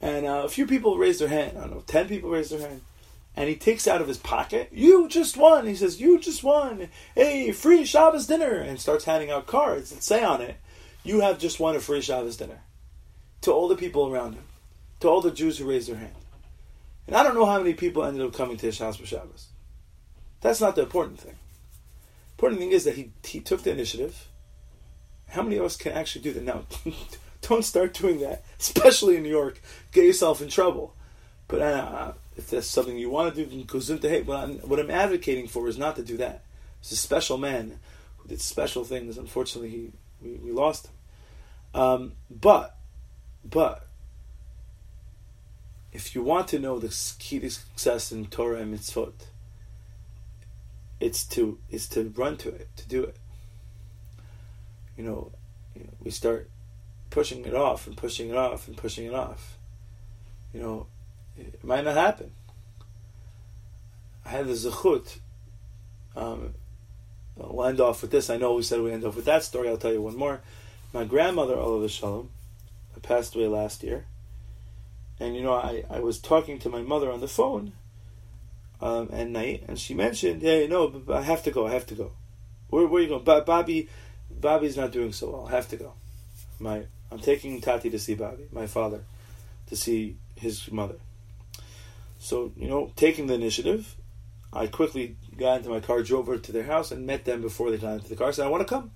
And 0.00 0.26
uh, 0.26 0.42
a 0.44 0.48
few 0.48 0.66
people 0.66 0.98
raised 0.98 1.20
their 1.20 1.28
hand. 1.28 1.58
I 1.58 1.62
don't 1.62 1.70
know, 1.72 1.84
10 1.86 2.08
people 2.08 2.30
raised 2.30 2.52
their 2.52 2.66
hand. 2.66 2.80
And 3.36 3.48
he 3.48 3.54
takes 3.54 3.86
out 3.86 4.00
of 4.00 4.08
his 4.08 4.18
pocket, 4.18 4.70
you 4.72 5.08
just 5.08 5.36
won. 5.36 5.66
He 5.66 5.76
says, 5.76 6.00
you 6.00 6.18
just 6.18 6.42
won. 6.42 6.88
Hey, 7.14 7.52
free 7.52 7.84
Shabbos 7.84 8.26
dinner. 8.26 8.56
And 8.56 8.80
starts 8.80 9.04
handing 9.04 9.30
out 9.30 9.46
cards 9.46 9.90
that 9.90 10.02
say 10.02 10.24
on 10.24 10.40
it, 10.40 10.56
you 11.04 11.20
have 11.20 11.38
just 11.38 11.60
won 11.60 11.76
a 11.76 11.80
free 11.80 12.00
Shabbos 12.00 12.36
dinner. 12.36 12.60
To 13.42 13.52
all 13.52 13.68
the 13.68 13.76
people 13.76 14.12
around 14.12 14.34
him. 14.34 14.44
To 15.00 15.08
all 15.08 15.20
the 15.20 15.30
Jews 15.30 15.58
who 15.58 15.68
raised 15.68 15.88
their 15.88 15.96
hand. 15.96 16.14
And 17.06 17.16
I 17.16 17.22
don't 17.22 17.34
know 17.34 17.46
how 17.46 17.58
many 17.58 17.74
people 17.74 18.04
ended 18.04 18.26
up 18.26 18.34
coming 18.34 18.56
to 18.56 18.66
his 18.66 18.78
house 18.78 18.96
for 18.96 19.06
Shabbos. 19.06 19.48
That's 20.40 20.60
not 20.60 20.74
the 20.74 20.82
important 20.82 21.20
thing. 21.20 21.36
Important 22.40 22.58
thing 22.58 22.72
is 22.72 22.84
that 22.84 22.94
he, 22.94 23.10
he 23.22 23.38
took 23.38 23.64
the 23.64 23.70
initiative. 23.70 24.26
How 25.28 25.42
many 25.42 25.58
of 25.58 25.66
us 25.66 25.76
can 25.76 25.92
actually 25.92 26.22
do 26.22 26.32
that? 26.32 26.42
Now, 26.42 26.62
don't 27.42 27.62
start 27.62 27.92
doing 27.92 28.20
that, 28.20 28.44
especially 28.58 29.16
in 29.16 29.24
New 29.24 29.28
York. 29.28 29.60
Get 29.92 30.06
yourself 30.06 30.40
in 30.40 30.48
trouble. 30.48 30.94
But 31.48 31.60
uh, 31.60 32.12
if 32.38 32.48
that's 32.48 32.66
something 32.66 32.96
you 32.96 33.10
want 33.10 33.34
to 33.34 33.44
do, 33.44 33.50
then 33.50 33.66
kuzunta 33.66 34.08
hey. 34.08 34.22
What 34.22 34.38
I'm, 34.38 34.54
what 34.60 34.80
I'm 34.80 34.90
advocating 34.90 35.48
for 35.48 35.68
is 35.68 35.76
not 35.76 35.96
to 35.96 36.02
do 36.02 36.16
that. 36.16 36.42
He's 36.80 36.92
a 36.92 36.96
special 36.96 37.36
man 37.36 37.78
who 38.16 38.28
did 38.30 38.40
special 38.40 38.84
things. 38.84 39.18
Unfortunately, 39.18 39.68
he 39.68 39.92
we, 40.22 40.36
we 40.36 40.50
lost 40.50 40.86
him. 40.86 41.78
Um, 41.78 42.12
but, 42.30 42.74
but, 43.44 43.86
if 45.92 46.14
you 46.14 46.22
want 46.22 46.48
to 46.48 46.58
know 46.58 46.78
the 46.78 46.88
key 47.18 47.38
to 47.40 47.50
success 47.50 48.10
in 48.10 48.28
Torah 48.28 48.60
and 48.60 48.74
mitzvot, 48.74 49.12
it's 51.00 51.24
to 51.24 51.58
is 51.70 51.88
to 51.88 52.12
run 52.16 52.36
to 52.38 52.50
it, 52.50 52.68
to 52.76 52.88
do 52.88 53.02
it. 53.02 53.16
You 54.96 55.04
know, 55.04 55.32
we 56.00 56.10
start 56.10 56.50
pushing 57.08 57.44
it 57.44 57.54
off 57.54 57.86
and 57.86 57.96
pushing 57.96 58.28
it 58.28 58.36
off 58.36 58.68
and 58.68 58.76
pushing 58.76 59.06
it 59.06 59.14
off. 59.14 59.56
You 60.52 60.60
know, 60.60 60.86
it 61.38 61.64
might 61.64 61.84
not 61.84 61.96
happen. 61.96 62.32
I 64.24 64.28
had 64.28 64.46
the 64.46 64.52
zechut. 64.52 65.18
Um, 66.14 66.54
we'll 67.34 67.66
end 67.66 67.80
off 67.80 68.02
with 68.02 68.10
this. 68.10 68.28
I 68.28 68.36
know 68.36 68.54
we 68.54 68.62
said 68.62 68.80
we 68.80 68.92
end 68.92 69.04
off 69.04 69.16
with 69.16 69.24
that 69.24 69.42
story. 69.42 69.68
I'll 69.68 69.78
tell 69.78 69.92
you 69.92 70.02
one 70.02 70.16
more. 70.16 70.40
My 70.92 71.04
grandmother, 71.04 71.56
Aleha 71.56 71.88
Shalom, 71.88 72.30
passed 73.02 73.34
away 73.34 73.46
last 73.46 73.82
year. 73.82 74.04
And 75.18 75.34
you 75.34 75.42
know, 75.42 75.54
I, 75.54 75.84
I 75.88 76.00
was 76.00 76.18
talking 76.18 76.58
to 76.60 76.68
my 76.68 76.82
mother 76.82 77.10
on 77.10 77.20
the 77.20 77.28
phone 77.28 77.72
um, 78.80 79.10
at 79.12 79.28
night, 79.28 79.64
and 79.68 79.78
she 79.78 79.94
mentioned, 79.94 80.42
"Hey, 80.42 80.66
no, 80.66 81.02
I 81.12 81.22
have 81.22 81.42
to 81.44 81.50
go. 81.50 81.66
I 81.66 81.72
have 81.72 81.86
to 81.86 81.94
go. 81.94 82.12
Where, 82.68 82.86
where 82.86 83.00
are 83.00 83.04
you 83.04 83.08
going, 83.08 83.44
Bobby? 83.44 83.88
Bobby's 84.30 84.76
not 84.76 84.92
doing 84.92 85.12
so 85.12 85.30
well. 85.30 85.46
I 85.48 85.50
have 85.52 85.68
to 85.68 85.76
go. 85.76 85.94
My, 86.58 86.84
I'm 87.10 87.18
taking 87.18 87.60
Tati 87.60 87.90
to 87.90 87.98
see 87.98 88.14
Bobby, 88.14 88.46
my 88.52 88.66
father, 88.66 89.02
to 89.66 89.76
see 89.76 90.16
his 90.36 90.70
mother. 90.70 90.96
So 92.18 92.52
you 92.56 92.68
know, 92.68 92.92
taking 92.96 93.26
the 93.26 93.34
initiative, 93.34 93.96
I 94.52 94.66
quickly 94.66 95.16
got 95.36 95.58
into 95.58 95.70
my 95.70 95.80
car, 95.80 96.02
drove 96.02 96.28
over 96.28 96.38
to 96.38 96.52
their 96.52 96.64
house, 96.64 96.90
and 96.90 97.06
met 97.06 97.24
them 97.24 97.42
before 97.42 97.70
they 97.70 97.78
got 97.78 97.94
into 97.94 98.08
the 98.08 98.16
car. 98.16 98.32
Said, 98.32 98.46
"I 98.46 98.50
want 98.50 98.66
to 98.66 98.74
come." 98.74 98.92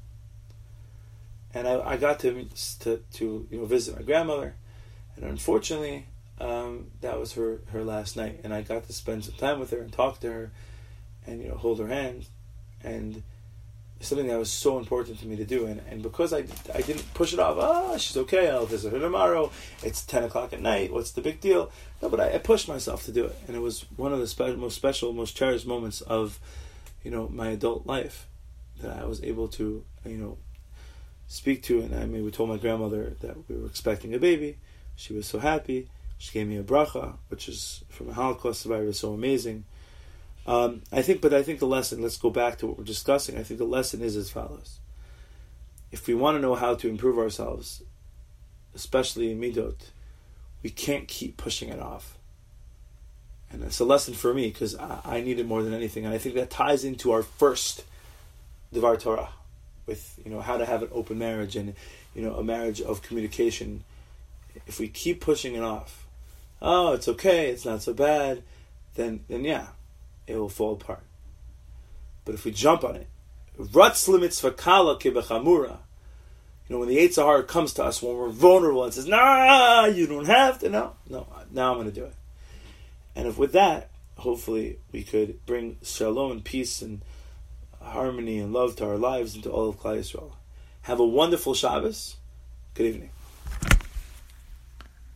And 1.53 1.69
I, 1.69 1.91
I 1.91 1.97
got 1.97 2.21
to, 2.21 2.49
to 2.81 3.03
to 3.15 3.47
you 3.51 3.59
know 3.59 3.67
visit 3.67 3.97
my 3.97 4.03
grandmother, 4.03 4.55
and 5.17 5.25
unfortunately, 5.25 6.07
um, 6.41 6.91
that 7.01 7.19
was 7.19 7.35
her 7.35 7.61
her 7.69 7.85
last 7.85 8.17
night, 8.17 8.41
and 8.45 8.53
I 8.53 8.63
got 8.63 8.87
to 8.87 8.93
spend 8.93 9.25
some 9.25 9.35
time 9.35 9.61
with 9.61 9.71
her 9.71 9.79
and 9.79 9.93
talk 9.93 10.21
to 10.21 10.33
her, 10.33 10.53
and 11.27 11.43
you 11.43 11.49
know 11.49 11.57
hold 11.57 11.79
her 11.79 11.89
hand, 11.89 12.27
and 12.83 13.23
something 14.05 14.27
that 14.27 14.39
was 14.39 14.51
so 14.51 14.79
important 14.79 15.19
to 15.21 15.27
me 15.27 15.37
to 15.37 15.45
do. 15.45 15.67
And, 15.67 15.81
and 15.91 16.03
because 16.03 16.33
I, 16.33 16.45
I 16.75 16.83
didn't 16.83 17.13
push 17.15 17.33
it 17.33 17.39
off, 17.39 17.57
ah, 17.59 17.97
she's 17.97 18.17
okay, 18.17 18.51
I'll 18.51 18.67
visit 18.67 18.93
her 18.93 19.01
tomorrow. 19.01 19.51
It's 19.83 20.05
10 20.05 20.25
o'clock 20.25 20.53
at 20.53 20.61
night, 20.61 20.93
what's 20.93 21.13
the 21.13 21.21
big 21.21 21.41
deal? 21.41 21.71
No, 22.03 22.09
but 22.09 22.21
I, 22.21 22.35
I 22.35 22.39
pushed 22.39 22.69
myself 22.69 23.05
to 23.05 23.13
do 23.13 23.25
it. 23.27 23.37
And 23.47 23.57
it 23.57 23.61
was 23.61 23.87
one 23.97 24.13
of 24.13 24.19
the 24.19 24.27
spe- 24.27 24.57
most 24.57 24.77
special, 24.77 25.13
most 25.13 25.37
cherished 25.37 25.67
moments 25.67 26.01
of, 26.03 26.39
you 27.03 27.11
know, 27.11 27.29
my 27.29 27.49
adult 27.49 27.87
life 27.87 28.27
that 28.81 28.97
I 28.97 29.05
was 29.05 29.23
able 29.23 29.49
to, 29.49 29.85
you 30.05 30.17
know, 30.17 30.39
speak 31.27 31.63
to. 31.65 31.81
And 31.81 31.95
I 31.95 32.07
mean, 32.07 32.25
we 32.25 32.31
told 32.31 32.49
my 32.49 32.59
grandmother 32.59 33.15
that 33.21 33.49
we 33.49 33.57
were 33.57 33.67
expecting 33.67 34.15
a 34.15 34.19
baby. 34.19 34.59
She 34.97 35.13
was 35.13 35.27
so 35.27 35.39
happy. 35.39 35.89
She 36.19 36.33
gave 36.33 36.47
me 36.47 36.57
a 36.57 36.63
bracha, 36.63 37.17
which 37.29 37.49
is 37.49 37.85
from 37.89 38.09
a 38.09 38.15
Holocaust 38.15 38.63
survivor, 38.63 38.93
so 38.93 39.13
amazing. 39.13 39.65
Um, 40.47 40.83
I 40.93 41.03
think, 41.03 41.21
but 41.21 41.35
I 41.35 41.43
think 41.43 41.59
the 41.59 41.67
lesson. 41.67 42.03
Let's 42.03 42.19
go 42.19 42.31
back 42.31 42.59
to 42.59 42.67
what 42.67 42.79
we're 42.79 42.85
discussing. 42.85 43.39
I 43.39 43.43
think 43.43 43.59
the 43.59 43.65
lesson 43.65 44.03
is 44.03 44.17
as 44.17 44.31
follows: 44.31 44.79
If 45.91 46.07
we 46.07 46.15
want 46.15 46.37
to 46.37 46.43
know 46.43 46.55
how 46.55 46.75
to 46.75 46.89
improve 46.89 47.19
ourselves, 47.19 47.83
especially 48.75 49.33
in 49.33 49.41
midot, 49.41 49.77
we 50.63 50.71
can't 50.71 51.09
keep 51.09 51.37
pushing 51.37 51.69
it 51.69 51.81
off. 51.81 52.19
And 53.51 53.63
it's 53.63 53.81
a 53.81 53.85
lesson 53.85 54.15
for 54.15 54.35
me 54.35 54.49
because 54.49 54.75
I, 54.75 55.01
I, 55.05 55.21
need 55.21 55.39
it 55.39 55.47
more 55.47 55.63
than 55.63 55.75
anything, 55.75 56.05
and 56.05 56.13
I 56.13 56.19
think 56.19 56.35
that 56.35 56.51
ties 56.51 56.85
into 56.85 57.13
our 57.13 57.23
first 57.23 57.85
Devar 58.73 58.97
Torah, 58.97 59.29
with 59.87 60.19
you 60.25 60.31
know 60.31 60.41
how 60.41 60.57
to 60.57 60.67
have 60.67 60.83
an 60.83 60.89
open 60.93 61.19
marriage 61.19 61.55
and 61.57 61.75
you 62.15 62.23
know 62.23 62.35
a 62.35 62.45
marriage 62.45 62.81
of 62.81 63.03
communication. 63.03 63.85
If 64.67 64.81
we 64.81 64.89
keep 64.89 65.21
pushing 65.21 65.55
it 65.55 65.63
off, 65.63 66.04
oh, 66.65 66.95
it's 66.95 67.07
okay, 67.07 67.51
it's 67.51 67.65
not 67.65 67.83
so 67.83 67.93
bad, 67.93 68.43
then 68.95 69.21
then 69.29 69.45
yeah, 69.45 69.69
it 70.27 70.37
will 70.37 70.49
fall 70.49 70.73
apart. 70.73 71.05
But 72.25 72.35
if 72.35 72.45
we 72.45 72.51
jump 72.51 72.83
on 72.83 72.97
it, 72.97 73.07
Ratz 73.57 74.09
l'mitzvah 74.09 74.53
kala 74.53 74.99
kibachamura. 74.99 75.79
You 76.69 76.75
know, 76.75 76.79
when 76.81 76.89
the 76.89 76.97
Yetzer 76.97 77.25
Hara 77.25 77.43
comes 77.43 77.75
to 77.75 77.85
us, 77.85 78.03
when 78.03 78.17
we're 78.17 78.31
vulnerable 78.31 78.85
and 78.85 78.95
says, 78.95 79.07
nah, 79.07 79.85
you 79.85 80.07
don't 80.07 80.25
have 80.25 80.59
to, 80.61 80.71
no, 80.71 80.95
no, 81.11 81.27
now 81.53 81.73
I'm 81.73 81.77
going 81.77 81.91
to 81.91 81.93
do 81.93 82.07
it. 82.07 82.15
And 83.15 83.29
if 83.29 83.37
with 83.37 83.53
that, 83.53 83.91
hopefully 84.17 84.79
we 84.91 85.03
could 85.03 85.45
bring 85.45 85.77
shalom 85.83 86.33
and 86.33 86.45
peace 86.45 86.81
and 86.81 87.03
harmony 87.83 88.39
and 88.39 88.53
love 88.53 88.77
to 88.77 88.87
our 88.87 88.97
lives 88.97 89.35
and 89.35 89.45
to 89.45 89.51
all 89.51 89.69
of 89.69 89.79
Klal 89.79 89.99
Yisrael. 89.99 90.33
Have 90.83 91.01
a 91.01 91.07
wonderful 91.07 91.53
Shabbos. 91.53 92.17
Good 92.73 92.87
evening. 92.87 93.11